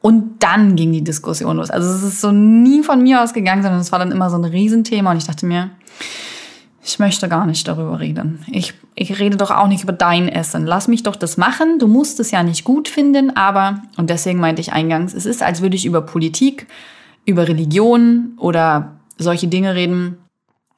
Und 0.01 0.43
dann 0.43 0.75
ging 0.75 0.91
die 0.91 1.03
Diskussion 1.03 1.57
los. 1.57 1.69
Also 1.69 1.89
es 1.89 2.03
ist 2.03 2.21
so 2.21 2.31
nie 2.31 2.83
von 2.83 3.01
mir 3.01 3.21
ausgegangen, 3.21 3.63
sondern 3.63 3.81
es 3.81 3.91
war 3.91 3.99
dann 3.99 4.11
immer 4.11 4.29
so 4.29 4.37
ein 4.37 4.45
Riesenthema. 4.45 5.11
Und 5.11 5.17
ich 5.17 5.25
dachte 5.25 5.45
mir, 5.45 5.71
ich 6.83 6.99
möchte 6.99 7.27
gar 7.27 7.45
nicht 7.45 7.67
darüber 7.67 7.99
reden. 7.99 8.45
Ich, 8.47 8.73
ich 8.95 9.19
rede 9.19 9.35
doch 9.35 9.51
auch 9.51 9.67
nicht 9.67 9.83
über 9.83 9.91
dein 9.91 10.29
Essen. 10.29 10.65
Lass 10.65 10.87
mich 10.87 11.03
doch 11.03 11.15
das 11.15 11.35
machen. 11.35 11.79
Du 11.79 11.87
musst 11.87 12.19
es 12.19 12.31
ja 12.31 12.43
nicht 12.43 12.63
gut 12.63 12.87
finden, 12.87 13.35
aber, 13.35 13.81
und 13.97 14.09
deswegen 14.09 14.39
meinte 14.39 14.61
ich 14.61 14.71
eingangs, 14.71 15.13
es 15.13 15.25
ist, 15.25 15.43
als 15.43 15.61
würde 15.61 15.75
ich 15.75 15.85
über 15.85 16.01
Politik, 16.01 16.67
über 17.25 17.47
Religion 17.47 18.37
oder 18.37 18.99
solche 19.17 19.47
Dinge 19.47 19.75
reden, 19.75 20.17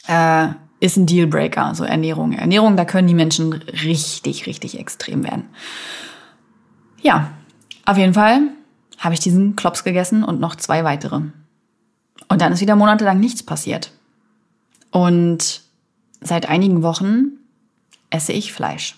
äh, 0.07 0.47
ist 0.79 0.97
ein 0.97 1.05
Dealbreaker, 1.05 1.75
so 1.75 1.83
Ernährung. 1.83 2.33
Ernährung, 2.33 2.77
da 2.77 2.85
können 2.85 3.07
die 3.07 3.13
Menschen 3.13 3.53
richtig, 3.53 4.45
richtig 4.45 4.79
extrem 4.79 5.23
werden. 5.23 5.49
Ja, 7.01 7.31
auf 7.85 7.97
jeden 7.97 8.13
Fall 8.13 8.41
habe 8.97 9.13
ich 9.13 9.19
diesen 9.19 9.55
Klops 9.55 9.83
gegessen 9.83 10.23
und 10.23 10.39
noch 10.39 10.55
zwei 10.55 10.83
weitere. 10.83 11.21
Und 12.27 12.41
dann 12.41 12.51
ist 12.51 12.61
wieder 12.61 12.75
monatelang 12.75 13.19
nichts 13.19 13.43
passiert. 13.43 13.91
Und 14.91 15.61
seit 16.21 16.47
einigen 16.49 16.83
Wochen 16.83 17.31
esse 18.09 18.33
ich 18.33 18.53
Fleisch. 18.53 18.95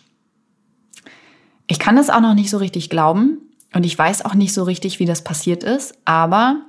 Ich 1.68 1.80
kann 1.80 1.96
das 1.96 2.10
auch 2.10 2.22
noch 2.22 2.34
nicht 2.34 2.50
so 2.50 2.58
richtig 2.58 2.90
glauben 2.90 3.38
und 3.74 3.86
ich 3.86 3.98
weiß 3.98 4.26
auch 4.26 4.34
nicht 4.34 4.54
so 4.54 4.64
richtig, 4.64 5.00
wie 5.00 5.06
das 5.06 5.24
passiert 5.24 5.64
ist, 5.64 5.96
aber 6.06 6.62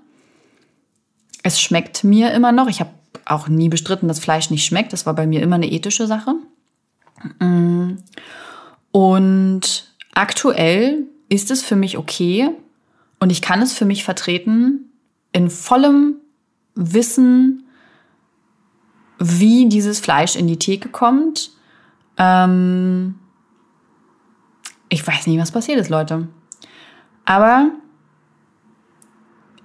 es 1.43 1.61
schmeckt 1.61 2.05
mir 2.05 2.33
immer 2.33 2.53
noch. 2.53 2.69
Ich 2.69 2.81
habe 2.81 2.91
auch 3.25 3.49
nie 3.49 3.69
bestritten, 3.69 4.09
dass 4.09 4.21
Fleisch 4.21 4.51
nicht 4.51 4.65
schmeckt. 4.65 4.93
Das 4.93 5.07
war 5.07 5.15
bei 5.15 5.27
mir 5.27 5.43
immer 5.43 5.57
eine 5.57 5.71
ethische 5.71 6.07
Sache. 6.07 6.35
Mm. 7.39 7.99
Und 8.91 9.95
aktuell 10.15 11.07
ist 11.29 11.51
es 11.51 11.63
für 11.63 11.77
mich 11.77 11.97
okay 11.97 12.51
und 13.21 13.31
ich 13.31 13.41
kann 13.41 13.63
es 13.63 13.73
für 13.73 13.85
mich 13.85 14.05
vertreten 14.05 14.91
in 15.33 15.49
vollem 15.49 16.17
Wissen, 16.75 17.65
wie 19.19 19.69
dieses 19.69 20.01
Fleisch 20.01 20.37
in 20.37 20.47
die 20.47 20.59
Theke 20.59 20.89
kommt. 20.89 21.53
Ähm 22.19 23.15
ich 24.89 25.07
weiß 25.07 25.27
nicht, 25.27 25.41
was 25.41 25.53
passiert 25.53 25.79
ist, 25.79 25.89
Leute. 25.89 26.29
Aber 27.25 27.71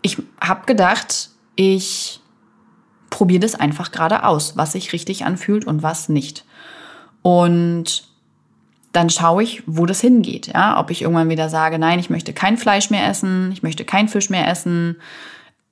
ich 0.02 0.17
habe 0.39 0.65
gedacht, 0.65 1.32
ich 1.56 2.22
probiere 3.10 3.41
das 3.41 3.56
einfach 3.56 3.91
gerade 3.91 4.24
aus, 4.24 4.58
was 4.58 4.74
sich 4.74 4.93
richtig 4.93 5.26
anfühlt 5.26 5.65
und 5.65 5.84
was 5.84 6.10
nicht. 6.10 6.46
Und 7.22 8.08
dann 8.93 9.10
schaue 9.10 9.43
ich, 9.43 9.63
wo 9.65 9.86
das 9.86 10.02
hingeht. 10.02 10.48
Ja? 10.48 10.80
Ob 10.80 10.91
ich 10.91 11.02
irgendwann 11.02 11.30
wieder 11.30 11.50
sage, 11.50 11.78
nein, 11.78 12.00
ich 12.00 12.10
möchte 12.10 12.34
kein 12.34 12.58
Fleisch 12.58 12.89
mehr 12.89 13.08
essen, 13.08 13.52
ich 13.52 13.63
möchte 13.63 13.86
kein 13.86 14.08
Fisch 14.08 14.30
mehr 14.30 14.48
essen, 14.48 14.98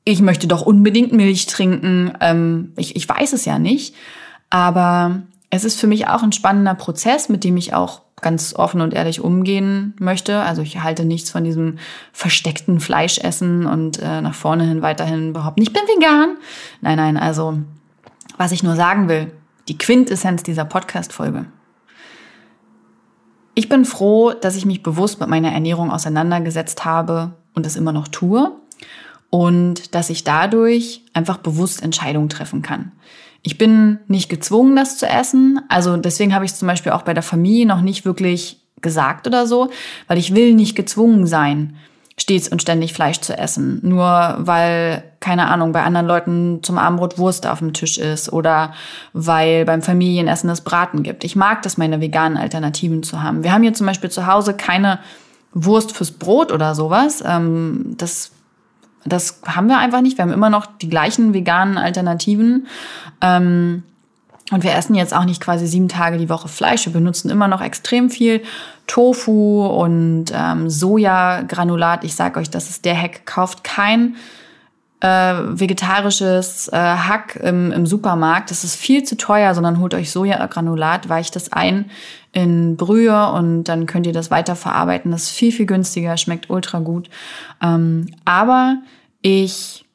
ich 0.03 0.21
möchte 0.21 0.47
doch 0.47 0.61
unbedingt 0.61 1.11
Milch 1.13 1.47
trinken. 1.47 2.13
Ähm, 2.21 2.73
ich, 2.77 2.95
ich 2.95 3.09
weiß 3.09 3.33
es 3.33 3.45
ja 3.45 3.57
nicht. 3.57 3.95
Aber 4.51 5.23
es 5.49 5.63
ist 5.63 5.79
für 5.79 5.87
mich 5.87 6.07
auch 6.07 6.23
ein 6.23 6.31
spannender 6.31 6.75
Prozess, 6.75 7.29
mit 7.29 7.43
dem 7.43 7.57
ich 7.57 7.73
auch 7.73 8.01
ganz 8.21 8.55
offen 8.55 8.81
und 8.81 8.93
ehrlich 8.93 9.21
umgehen 9.21 9.93
möchte. 9.99 10.39
Also 10.39 10.61
ich 10.61 10.81
halte 10.81 11.05
nichts 11.05 11.29
von 11.29 11.43
diesem 11.43 11.77
versteckten 12.11 12.79
Fleischessen 12.79 13.65
und 13.65 13.99
äh, 14.01 14.21
nach 14.21 14.33
vorne 14.33 14.63
hin 14.65 14.81
weiterhin 14.81 15.33
behaupten, 15.33 15.61
ich 15.61 15.73
bin 15.73 15.83
vegan. 15.83 16.37
Nein, 16.81 16.97
nein, 16.97 17.17
also 17.17 17.59
was 18.37 18.51
ich 18.51 18.63
nur 18.63 18.75
sagen 18.75 19.07
will, 19.07 19.31
die 19.67 19.77
Quintessenz 19.77 20.43
dieser 20.43 20.65
Podcast-Folge. 20.65 21.45
Ich 23.53 23.69
bin 23.69 23.85
froh, 23.85 24.31
dass 24.31 24.55
ich 24.55 24.65
mich 24.65 24.83
bewusst 24.83 25.19
mit 25.19 25.29
meiner 25.29 25.51
Ernährung 25.51 25.91
auseinandergesetzt 25.91 26.83
habe 26.83 27.33
und 27.53 27.65
es 27.65 27.77
immer 27.77 27.93
noch 27.93 28.07
tue 28.07 28.51
und 29.29 29.95
dass 29.95 30.09
ich 30.09 30.23
dadurch 30.23 31.03
einfach 31.13 31.37
bewusst 31.37 31.81
Entscheidungen 31.81 32.29
treffen 32.29 32.61
kann. 32.61 32.91
Ich 33.41 33.57
bin 33.57 33.99
nicht 34.07 34.29
gezwungen, 34.29 34.75
das 34.75 34.97
zu 34.97 35.07
essen. 35.07 35.59
Also 35.69 35.97
deswegen 35.97 36.33
habe 36.33 36.45
ich 36.45 36.51
es 36.51 36.59
zum 36.59 36.67
Beispiel 36.67 36.91
auch 36.91 37.03
bei 37.03 37.13
der 37.13 37.23
Familie 37.23 37.65
noch 37.65 37.81
nicht 37.81 38.05
wirklich 38.05 38.61
gesagt 38.81 39.27
oder 39.27 39.47
so, 39.47 39.69
weil 40.07 40.17
ich 40.17 40.35
will 40.35 40.53
nicht 40.53 40.75
gezwungen 40.75 41.27
sein, 41.27 41.75
stets 42.17 42.47
und 42.47 42.61
ständig 42.61 42.93
Fleisch 42.93 43.19
zu 43.19 43.37
essen. 43.37 43.79
Nur 43.83 44.35
weil, 44.37 45.03
keine 45.19 45.47
Ahnung, 45.47 45.73
bei 45.73 45.83
anderen 45.83 46.07
Leuten 46.07 46.59
zum 46.63 46.77
Abendbrot 46.77 47.17
Wurst 47.17 47.45
auf 47.45 47.59
dem 47.59 47.73
Tisch 47.73 47.97
ist 47.97 48.31
oder 48.31 48.73
weil 49.13 49.65
beim 49.65 49.81
Familienessen 49.81 50.49
es 50.49 50.61
Braten 50.61 51.03
gibt. 51.03 51.23
Ich 51.23 51.35
mag 51.35 51.61
das, 51.63 51.77
meine 51.77 51.99
veganen 51.99 52.37
Alternativen 52.37 53.03
zu 53.03 53.21
haben. 53.21 53.43
Wir 53.43 53.51
haben 53.51 53.63
hier 53.63 53.73
zum 53.73 53.87
Beispiel 53.87 54.09
zu 54.09 54.27
Hause 54.27 54.53
keine 54.53 54.99
Wurst 55.53 55.91
fürs 55.91 56.11
Brot 56.11 56.51
oder 56.51 56.75
sowas. 56.75 57.23
Ähm, 57.25 57.95
das 57.97 58.31
das 59.05 59.41
haben 59.45 59.67
wir 59.67 59.77
einfach 59.77 60.01
nicht. 60.01 60.17
Wir 60.17 60.23
haben 60.23 60.33
immer 60.33 60.49
noch 60.49 60.65
die 60.65 60.89
gleichen 60.89 61.33
veganen 61.33 61.77
Alternativen. 61.77 62.67
Ähm, 63.21 63.83
und 64.51 64.63
wir 64.63 64.75
essen 64.75 64.93
jetzt 64.93 65.15
auch 65.15 65.25
nicht 65.25 65.41
quasi 65.41 65.65
sieben 65.65 65.87
Tage 65.87 66.17
die 66.17 66.29
Woche 66.29 66.47
Fleisch. 66.47 66.85
Wir 66.85 66.93
benutzen 66.93 67.29
immer 67.29 67.47
noch 67.47 67.61
extrem 67.61 68.09
viel 68.09 68.43
Tofu 68.85 69.65
und 69.65 70.25
ähm, 70.33 70.69
Sojagranulat. 70.69 72.03
Ich 72.03 72.15
sage 72.15 72.39
euch, 72.39 72.49
das 72.49 72.69
ist 72.69 72.85
der 72.85 72.99
Hack. 72.99 73.25
Kauft 73.25 73.63
kein 73.63 74.15
äh, 74.99 75.07
vegetarisches 75.07 76.67
äh, 76.67 76.77
Hack 76.77 77.37
im, 77.37 77.71
im 77.71 77.87
Supermarkt. 77.87 78.51
Das 78.51 78.63
ist 78.63 78.75
viel 78.75 79.03
zu 79.03 79.17
teuer, 79.17 79.55
sondern 79.55 79.79
holt 79.79 79.95
euch 79.95 80.11
Sojagranulat, 80.11 81.09
weicht 81.09 81.35
das 81.35 81.51
ein 81.51 81.89
in 82.35 82.75
Brühe 82.75 83.31
und 83.31 83.63
dann 83.63 83.85
könnt 83.85 84.05
ihr 84.05 84.11
das 84.11 84.29
weiterverarbeiten. 84.29 85.09
Das 85.09 85.23
ist 85.23 85.31
viel, 85.31 85.53
viel 85.53 85.65
günstiger, 85.65 86.17
schmeckt 86.17 86.49
ultra 86.49 86.79
gut. 86.79 87.09
Ähm, 87.63 88.07
aber 88.25 88.79
ich, 89.21 89.85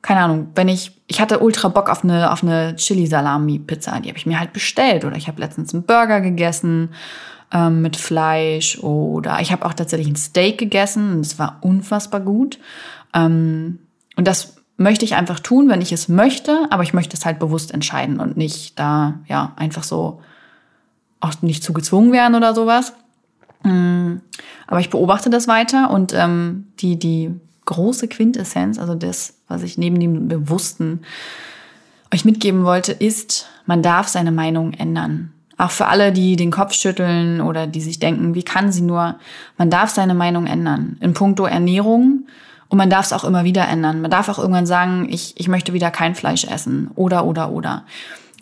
keine 0.00 0.20
Ahnung, 0.20 0.48
wenn 0.54 0.68
ich, 0.68 0.92
ich 1.08 1.20
hatte 1.20 1.40
ultra 1.40 1.66
Bock 1.66 1.90
auf 1.90 2.04
eine, 2.04 2.32
auf 2.32 2.44
eine 2.44 2.76
Chili-Salami-Pizza, 2.76 3.98
die 3.98 4.10
habe 4.10 4.18
ich 4.18 4.26
mir 4.26 4.38
halt 4.38 4.52
bestellt. 4.52 5.04
Oder 5.04 5.16
ich 5.16 5.26
habe 5.26 5.40
letztens 5.40 5.74
einen 5.74 5.82
Burger 5.82 6.20
gegessen 6.20 6.90
ähm, 7.52 7.82
mit 7.82 7.96
Fleisch 7.96 8.78
oder 8.78 9.40
ich 9.40 9.50
habe 9.50 9.66
auch 9.66 9.74
tatsächlich 9.74 10.08
ein 10.08 10.16
Steak 10.16 10.56
gegessen 10.56 11.14
und 11.14 11.26
es 11.26 11.36
war 11.40 11.58
unfassbar 11.62 12.20
gut. 12.20 12.60
Ähm, 13.12 13.80
und 14.14 14.28
das 14.28 14.54
möchte 14.76 15.04
ich 15.04 15.16
einfach 15.16 15.40
tun, 15.40 15.68
wenn 15.68 15.80
ich 15.80 15.90
es 15.90 16.08
möchte, 16.08 16.68
aber 16.70 16.84
ich 16.84 16.94
möchte 16.94 17.16
es 17.16 17.26
halt 17.26 17.40
bewusst 17.40 17.74
entscheiden 17.74 18.20
und 18.20 18.36
nicht 18.36 18.78
da, 18.78 19.18
ja, 19.26 19.52
einfach 19.56 19.82
so 19.82 20.20
auch 21.20 21.42
nicht 21.42 21.62
zu 21.62 21.72
gezwungen 21.72 22.12
werden 22.12 22.34
oder 22.34 22.54
sowas. 22.54 22.92
Mm, 23.62 24.16
aber 24.66 24.80
ich 24.80 24.90
beobachte 24.90 25.30
das 25.30 25.48
weiter 25.48 25.90
und 25.90 26.12
ähm, 26.14 26.68
die, 26.80 26.98
die 26.98 27.30
große 27.64 28.08
Quintessenz, 28.08 28.78
also 28.78 28.94
das, 28.94 29.34
was 29.48 29.62
ich 29.62 29.78
neben 29.78 30.00
dem 30.00 30.28
Bewussten 30.28 31.00
euch 32.12 32.24
mitgeben 32.24 32.64
wollte, 32.64 32.92
ist, 32.92 33.46
man 33.66 33.82
darf 33.82 34.08
seine 34.08 34.32
Meinung 34.32 34.72
ändern. 34.72 35.32
Auch 35.58 35.72
für 35.72 35.86
alle, 35.86 36.12
die 36.12 36.36
den 36.36 36.52
Kopf 36.52 36.72
schütteln 36.72 37.40
oder 37.40 37.66
die 37.66 37.80
sich 37.80 37.98
denken, 37.98 38.34
wie 38.34 38.44
kann 38.44 38.70
sie 38.70 38.82
nur? 38.82 39.16
Man 39.58 39.70
darf 39.70 39.90
seine 39.90 40.14
Meinung 40.14 40.46
ändern. 40.46 40.96
In 41.00 41.14
puncto 41.14 41.46
Ernährung. 41.46 42.26
Und 42.68 42.78
man 42.78 42.90
darf 42.90 43.06
es 43.06 43.12
auch 43.12 43.24
immer 43.24 43.44
wieder 43.44 43.66
ändern. 43.66 44.00
Man 44.00 44.10
darf 44.10 44.28
auch 44.28 44.38
irgendwann 44.38 44.66
sagen, 44.66 45.08
ich, 45.10 45.34
ich 45.36 45.48
möchte 45.48 45.72
wieder 45.72 45.90
kein 45.90 46.14
Fleisch 46.14 46.44
essen. 46.44 46.90
Oder, 46.94 47.24
oder, 47.24 47.50
oder. 47.50 47.84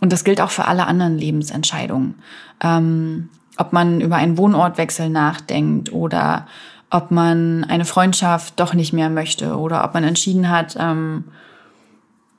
Und 0.00 0.12
das 0.12 0.24
gilt 0.24 0.40
auch 0.40 0.50
für 0.50 0.66
alle 0.66 0.86
anderen 0.86 1.16
Lebensentscheidungen. 1.16 2.16
Ähm, 2.62 3.30
ob 3.56 3.72
man 3.72 4.00
über 4.00 4.16
einen 4.16 4.36
Wohnortwechsel 4.36 5.08
nachdenkt 5.08 5.92
oder 5.92 6.46
ob 6.90 7.10
man 7.10 7.64
eine 7.64 7.84
Freundschaft 7.84 8.60
doch 8.60 8.74
nicht 8.74 8.92
mehr 8.92 9.10
möchte 9.10 9.56
oder 9.56 9.84
ob 9.84 9.94
man 9.94 10.04
entschieden 10.04 10.50
hat, 10.50 10.76
ähm, 10.78 11.24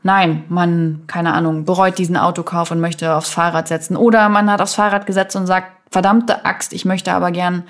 nein, 0.03 0.43
man, 0.47 1.03
keine 1.07 1.33
Ahnung, 1.33 1.65
bereut 1.65 1.97
diesen 1.97 2.17
Autokauf 2.17 2.71
und 2.71 2.79
möchte 2.79 3.15
aufs 3.15 3.29
Fahrrad 3.29 3.67
setzen 3.67 3.97
oder 3.97 4.29
man 4.29 4.49
hat 4.49 4.61
aufs 4.61 4.75
Fahrrad 4.75 5.05
gesetzt 5.05 5.35
und 5.35 5.47
sagt, 5.47 5.71
verdammte 5.91 6.45
Axt, 6.45 6.73
ich 6.73 6.85
möchte 6.85 7.11
aber 7.11 7.31
gern 7.31 7.63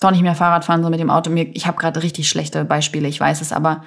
doch 0.00 0.10
nicht 0.10 0.22
mehr 0.22 0.34
Fahrrad 0.34 0.64
fahren, 0.64 0.82
so 0.82 0.90
mit 0.90 1.00
dem 1.00 1.10
Auto. 1.10 1.30
Ich 1.32 1.66
habe 1.66 1.78
gerade 1.78 2.02
richtig 2.02 2.28
schlechte 2.28 2.64
Beispiele, 2.64 3.08
ich 3.08 3.20
weiß 3.20 3.40
es, 3.40 3.52
aber 3.52 3.84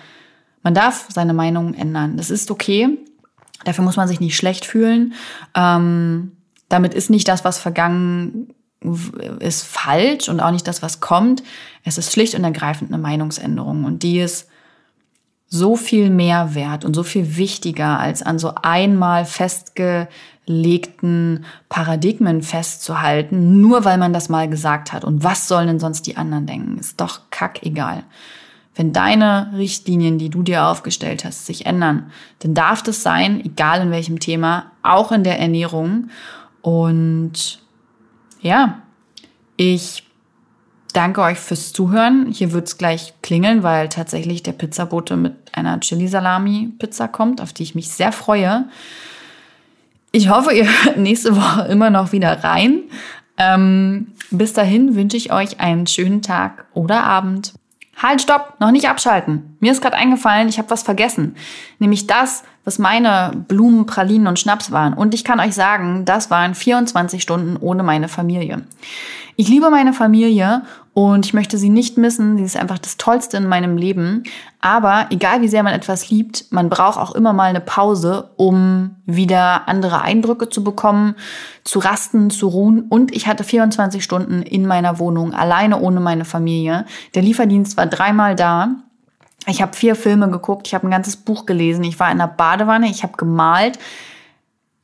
man 0.63 0.74
darf 0.74 1.06
seine 1.10 1.34
Meinung 1.34 1.74
ändern. 1.74 2.17
Das 2.17 2.30
ist 2.30 2.52
okay. 2.52 2.98
Dafür 3.65 3.84
muss 3.84 3.97
man 3.97 4.08
sich 4.08 4.19
nicht 4.19 4.38
schlecht 4.38 4.65
fühlen. 4.65 5.13
Ähm, 5.56 6.32
damit 6.69 6.93
ist 6.93 7.10
nicht 7.10 7.28
das, 7.28 7.43
was 7.43 7.60
vergangen 7.60 8.54
ist, 9.39 9.63
falsch 9.63 10.30
und 10.30 10.39
auch 10.39 10.51
nicht 10.51 10.67
das, 10.67 10.82
was 10.82 10.99
kommt. 10.99 11.43
Es 11.84 11.97
ist 11.97 12.13
schlicht 12.13 12.36
und 12.36 12.43
ergreifend 12.43 12.91
eine 12.91 13.01
Meinungsänderung 13.01 13.84
und 13.84 14.04
die 14.04 14.19
ist 14.19 14.47
so 15.47 15.75
viel 15.75 16.10
mehr 16.10 16.56
wert 16.56 16.86
und 16.86 16.95
so 16.95 17.04
viel 17.04 17.38
wichtiger, 17.38 17.99
als 17.99 18.23
an 18.23 18.39
so 18.39 18.54
einmal 18.62 19.25
festgelegten 19.25 21.45
Paradigmen 21.69 22.41
festzuhalten, 22.41 23.62
nur 23.62 23.86
weil 23.86 23.97
man 23.97 24.12
das 24.12 24.30
mal 24.30 24.49
gesagt 24.49 24.91
hat. 24.91 25.06
Und 25.06 25.23
was 25.23 25.47
sollen 25.47 25.67
denn 25.67 25.80
sonst 25.80 26.08
die 26.08 26.17
anderen 26.17 26.45
denken? 26.45 26.78
Ist 26.78 26.99
doch 26.99 27.21
kackegal. 27.30 28.04
Wenn 28.75 28.91
deine 28.91 29.51
Richtlinien, 29.55 30.17
die 30.17 30.29
du 30.29 30.43
dir 30.43 30.65
aufgestellt 30.65 31.23
hast, 31.23 31.45
sich 31.45 31.65
ändern, 31.65 32.11
dann 32.39 32.53
darf 32.53 32.83
das 32.83 33.03
sein, 33.03 33.43
egal 33.43 33.81
in 33.81 33.91
welchem 33.91 34.19
Thema, 34.19 34.71
auch 34.83 35.11
in 35.13 35.23
der 35.23 35.39
Ernährung. 35.39 36.09
Und 36.61 37.59
ja, 38.41 38.81
ich 39.55 40.03
danke 40.91 41.21
euch 41.21 41.38
fürs 41.38 41.71
Zuhören. 41.71 42.27
Hier 42.31 42.51
wird's 42.51 42.77
gleich 42.77 43.13
klingeln, 43.21 43.63
weil 43.63 43.89
tatsächlich 43.89 44.43
der 44.43 44.53
Pizzabote 44.53 45.15
mit 45.15 45.33
einer 45.53 45.79
Chili-Salami-Pizza 45.79 47.07
kommt, 47.07 47.41
auf 47.41 47.53
die 47.53 47.63
ich 47.63 47.75
mich 47.75 47.89
sehr 47.89 48.11
freue. 48.11 48.65
Ich 50.11 50.29
hoffe, 50.29 50.53
ihr 50.53 50.65
hört 50.83 50.97
nächste 50.97 51.35
Woche 51.35 51.63
immer 51.63 51.89
noch 51.89 52.11
wieder 52.11 52.43
rein. 52.43 52.83
Ähm, 53.38 54.07
bis 54.31 54.53
dahin 54.53 54.95
wünsche 54.95 55.17
ich 55.17 55.31
euch 55.31 55.59
einen 55.59 55.88
schönen 55.88 56.21
Tag 56.21 56.65
oder 56.73 57.03
Abend. 57.03 57.53
Halt, 58.06 58.22
stopp, 58.22 58.60
noch 58.60 58.70
nicht 58.70 58.88
abschalten. 58.88 59.58
Mir 59.60 59.72
ist 59.72 59.82
gerade 59.82 59.96
eingefallen, 59.96 60.48
ich 60.48 60.60
habe 60.60 60.70
was 60.70 60.84
vergessen. 60.84 61.36
Nämlich 61.80 62.06
das, 62.06 62.44
was 62.63 62.78
meine 62.78 63.32
Blumen, 63.48 63.88
Pralinen 63.88 64.28
und 64.28 64.38
Schnaps 64.38 64.72
waren. 64.72 64.94
Und 64.94 65.15
ich 65.15 65.24
kann 65.24 65.39
euch 65.39 65.56
sagen, 65.56 66.06
das 66.06 66.30
waren 66.30 66.54
24 66.54 67.20
Stunden 67.20 67.58
ohne 67.58 67.82
meine 67.82 68.08
Familie. 68.08 68.62
Ich 69.38 69.48
liebe 69.48 69.72
meine 69.72 69.91
Familie 69.91 70.62
und 70.95 71.25
ich 71.25 71.34
möchte 71.34 71.58
sie 71.58 71.67
nicht 71.67 71.97
missen. 71.97 72.38
Sie 72.38 72.45
ist 72.45 72.55
einfach 72.55 72.79
das 72.79 72.95
Tollste 72.95 73.36
in 73.36 73.49
meinem 73.49 73.75
Leben. 73.75 74.23
Aber 74.62 75.08
egal 75.10 75.41
wie 75.41 75.49
sehr 75.49 75.62
man 75.62 75.73
etwas 75.73 76.10
liebt, 76.10 76.45
man 76.51 76.69
braucht 76.69 76.97
auch 76.97 77.13
immer 77.13 77.34
mal 77.34 77.49
eine 77.49 77.60
Pause, 77.60 78.29
um 78.38 78.95
wieder 79.05 79.67
andere 79.67 80.01
Eindrücke 80.01 80.47
zu 80.47 80.63
bekommen, 80.63 81.15
zu 81.65 81.79
rasten, 81.79 82.29
zu 82.29 82.47
ruhen. 82.47 82.86
Und 82.88 83.13
ich 83.13 83.27
hatte 83.27 83.43
24 83.43 84.01
Stunden 84.01 84.41
in 84.41 84.65
meiner 84.65 84.97
Wohnung, 84.97 85.34
alleine 85.34 85.81
ohne 85.81 85.99
meine 85.99 86.23
Familie. 86.23 86.86
Der 87.13 87.23
Lieferdienst 87.23 87.75
war 87.75 87.88
dreimal 87.88 88.38
da. 88.38 88.69
Ich 89.47 89.62
habe 89.62 89.75
vier 89.75 89.95
Filme 89.95 90.29
geguckt, 90.29 90.65
ich 90.65 90.73
habe 90.73 90.88
ein 90.88 90.91
ganzes 90.91 91.17
Buch 91.17 91.45
gelesen, 91.45 91.84
ich 91.84 91.99
war 91.99 92.10
in 92.10 92.19
der 92.19 92.27
Badewanne, 92.27 92.88
ich 92.88 93.03
habe 93.03 93.17
gemalt. 93.17 93.79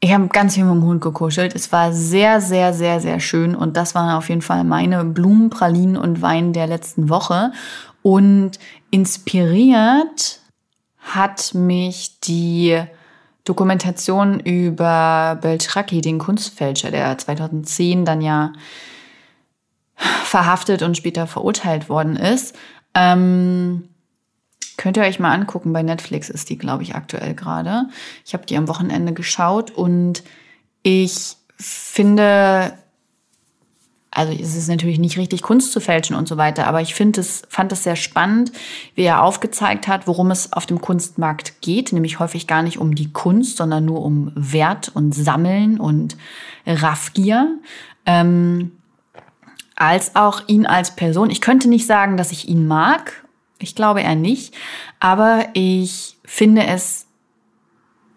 Ich 0.03 0.11
habe 0.11 0.27
ganz 0.29 0.55
viel 0.55 0.63
mit 0.63 0.73
dem 0.73 0.83
Hund 0.83 0.99
gekuschelt. 0.99 1.53
Es 1.53 1.71
war 1.71 1.93
sehr, 1.93 2.41
sehr, 2.41 2.73
sehr, 2.73 2.99
sehr 2.99 3.19
schön. 3.19 3.55
Und 3.55 3.77
das 3.77 3.93
waren 3.93 4.15
auf 4.15 4.29
jeden 4.29 4.41
Fall 4.41 4.63
meine 4.63 5.05
Blumen, 5.05 5.51
Pralinen 5.51 5.95
und 5.95 6.23
Wein 6.23 6.53
der 6.53 6.65
letzten 6.65 7.07
Woche. 7.07 7.51
Und 8.01 8.53
inspiriert 8.89 10.39
hat 10.97 11.53
mich 11.53 12.19
die 12.21 12.81
Dokumentation 13.43 14.39
über 14.39 15.37
Beltraki, 15.39 16.01
den 16.01 16.17
Kunstfälscher, 16.17 16.89
der 16.89 17.15
2010 17.17 18.03
dann 18.03 18.21
ja 18.21 18.53
verhaftet 19.95 20.81
und 20.81 20.97
später 20.97 21.27
verurteilt 21.27 21.89
worden 21.89 22.15
ist. 22.15 22.55
Ähm, 22.95 23.87
Könnt 24.81 24.97
ihr 24.97 25.03
euch 25.03 25.19
mal 25.19 25.31
angucken, 25.31 25.73
bei 25.73 25.83
Netflix 25.83 26.27
ist 26.27 26.49
die, 26.49 26.57
glaube 26.57 26.81
ich, 26.81 26.95
aktuell 26.95 27.35
gerade. 27.35 27.85
Ich 28.25 28.33
habe 28.33 28.47
die 28.47 28.57
am 28.57 28.67
Wochenende 28.67 29.13
geschaut 29.13 29.69
und 29.69 30.23
ich 30.81 31.35
finde, 31.55 32.73
also 34.09 34.33
es 34.33 34.55
ist 34.55 34.69
natürlich 34.69 34.97
nicht 34.97 35.19
richtig 35.19 35.43
Kunst 35.43 35.71
zu 35.71 35.81
fälschen 35.81 36.15
und 36.15 36.27
so 36.27 36.35
weiter, 36.37 36.65
aber 36.65 36.81
ich 36.81 36.95
finde 36.95 37.21
es, 37.21 37.43
fand 37.47 37.71
es 37.71 37.83
sehr 37.83 37.95
spannend, 37.95 38.53
wie 38.95 39.03
er 39.03 39.21
aufgezeigt 39.21 39.87
hat, 39.87 40.07
worum 40.07 40.31
es 40.31 40.51
auf 40.51 40.65
dem 40.65 40.81
Kunstmarkt 40.81 41.61
geht, 41.61 41.93
nämlich 41.93 42.17
häufig 42.17 42.47
gar 42.47 42.63
nicht 42.63 42.79
um 42.79 42.95
die 42.95 43.13
Kunst, 43.13 43.57
sondern 43.57 43.85
nur 43.85 44.03
um 44.03 44.31
Wert 44.33 44.89
und 44.95 45.13
Sammeln 45.13 45.79
und 45.79 46.17
Raffgier. 46.65 47.59
Ähm, 48.07 48.71
als 49.75 50.15
auch 50.15 50.41
ihn 50.47 50.65
als 50.65 50.95
Person. 50.95 51.29
Ich 51.29 51.39
könnte 51.39 51.69
nicht 51.69 51.85
sagen, 51.85 52.17
dass 52.17 52.31
ich 52.31 52.47
ihn 52.47 52.65
mag 52.65 53.21
ich 53.63 53.75
glaube 53.75 54.01
eher 54.01 54.15
nicht. 54.15 54.53
Aber 54.99 55.45
ich 55.53 56.17
finde 56.25 56.65
es 56.65 57.07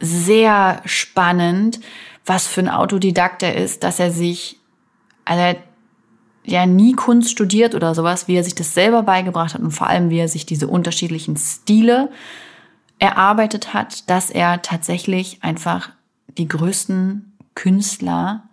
sehr 0.01 0.83
spannend, 0.85 1.81
was 2.27 2.47
für 2.47 2.61
ein 2.61 2.69
Autodidakt 2.69 3.43
er 3.43 3.55
ist, 3.57 3.85
dass 3.85 4.01
er 4.01 4.11
sich, 4.11 4.59
also 5.25 5.43
er 5.43 5.57
ja 6.45 6.67
nie 6.67 6.93
Kunst 6.93 7.31
studiert 7.31 7.75
oder 7.75 7.95
sowas, 7.95 8.29
wie 8.29 8.37
er 8.37 8.45
sich 8.45 8.55
das 8.55 8.75
selber 8.75 9.03
beigebracht 9.03 9.55
hat 9.55 9.63
und 9.63 9.71
vor 9.71 9.89
allem, 9.89 10.11
wie 10.11 10.19
er 10.19 10.29
sich 10.29 10.45
diese 10.47 10.69
unterschiedlichen 10.69 11.37
Stile 11.37 12.11
erarbeitet 12.99 13.75
hat, 13.75 14.09
dass 14.11 14.31
er 14.31 14.63
tatsächlich 14.63 15.43
einfach 15.43 15.91
die 16.37 16.49
größten 16.49 17.33
Künstler 17.55 18.45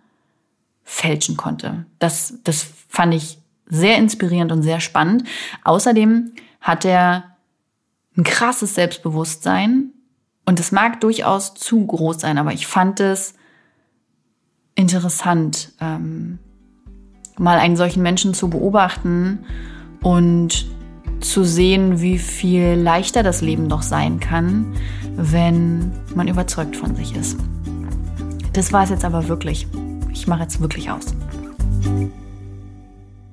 fälschen 0.84 1.36
konnte. 1.36 1.86
Das, 1.98 2.38
das 2.44 2.66
fand 2.88 3.14
ich 3.14 3.38
sehr 3.66 3.96
inspirierend 3.96 4.52
und 4.52 4.62
sehr 4.62 4.80
spannend. 4.80 5.24
Außerdem 5.64 6.32
hat 6.62 6.84
er 6.84 7.36
ein 8.16 8.24
krasses 8.24 8.74
Selbstbewusstsein 8.74 9.90
und 10.46 10.60
es 10.60 10.72
mag 10.72 11.00
durchaus 11.00 11.54
zu 11.54 11.84
groß 11.86 12.20
sein, 12.20 12.38
aber 12.38 12.52
ich 12.52 12.66
fand 12.66 13.00
es 13.00 13.34
interessant, 14.74 15.72
ähm, 15.80 16.38
mal 17.38 17.58
einen 17.58 17.76
solchen 17.76 18.02
Menschen 18.02 18.34
zu 18.34 18.48
beobachten 18.48 19.44
und 20.02 20.66
zu 21.20 21.44
sehen, 21.44 22.00
wie 22.00 22.18
viel 22.18 22.74
leichter 22.74 23.22
das 23.22 23.40
Leben 23.40 23.68
doch 23.68 23.82
sein 23.82 24.20
kann, 24.20 24.74
wenn 25.16 25.92
man 26.14 26.28
überzeugt 26.28 26.76
von 26.76 26.96
sich 26.96 27.14
ist. 27.14 27.38
Das 28.52 28.72
war 28.72 28.84
es 28.84 28.90
jetzt 28.90 29.04
aber 29.04 29.28
wirklich. 29.28 29.66
Ich 30.12 30.26
mache 30.26 30.42
jetzt 30.42 30.60
wirklich 30.60 30.90
aus. 30.90 31.06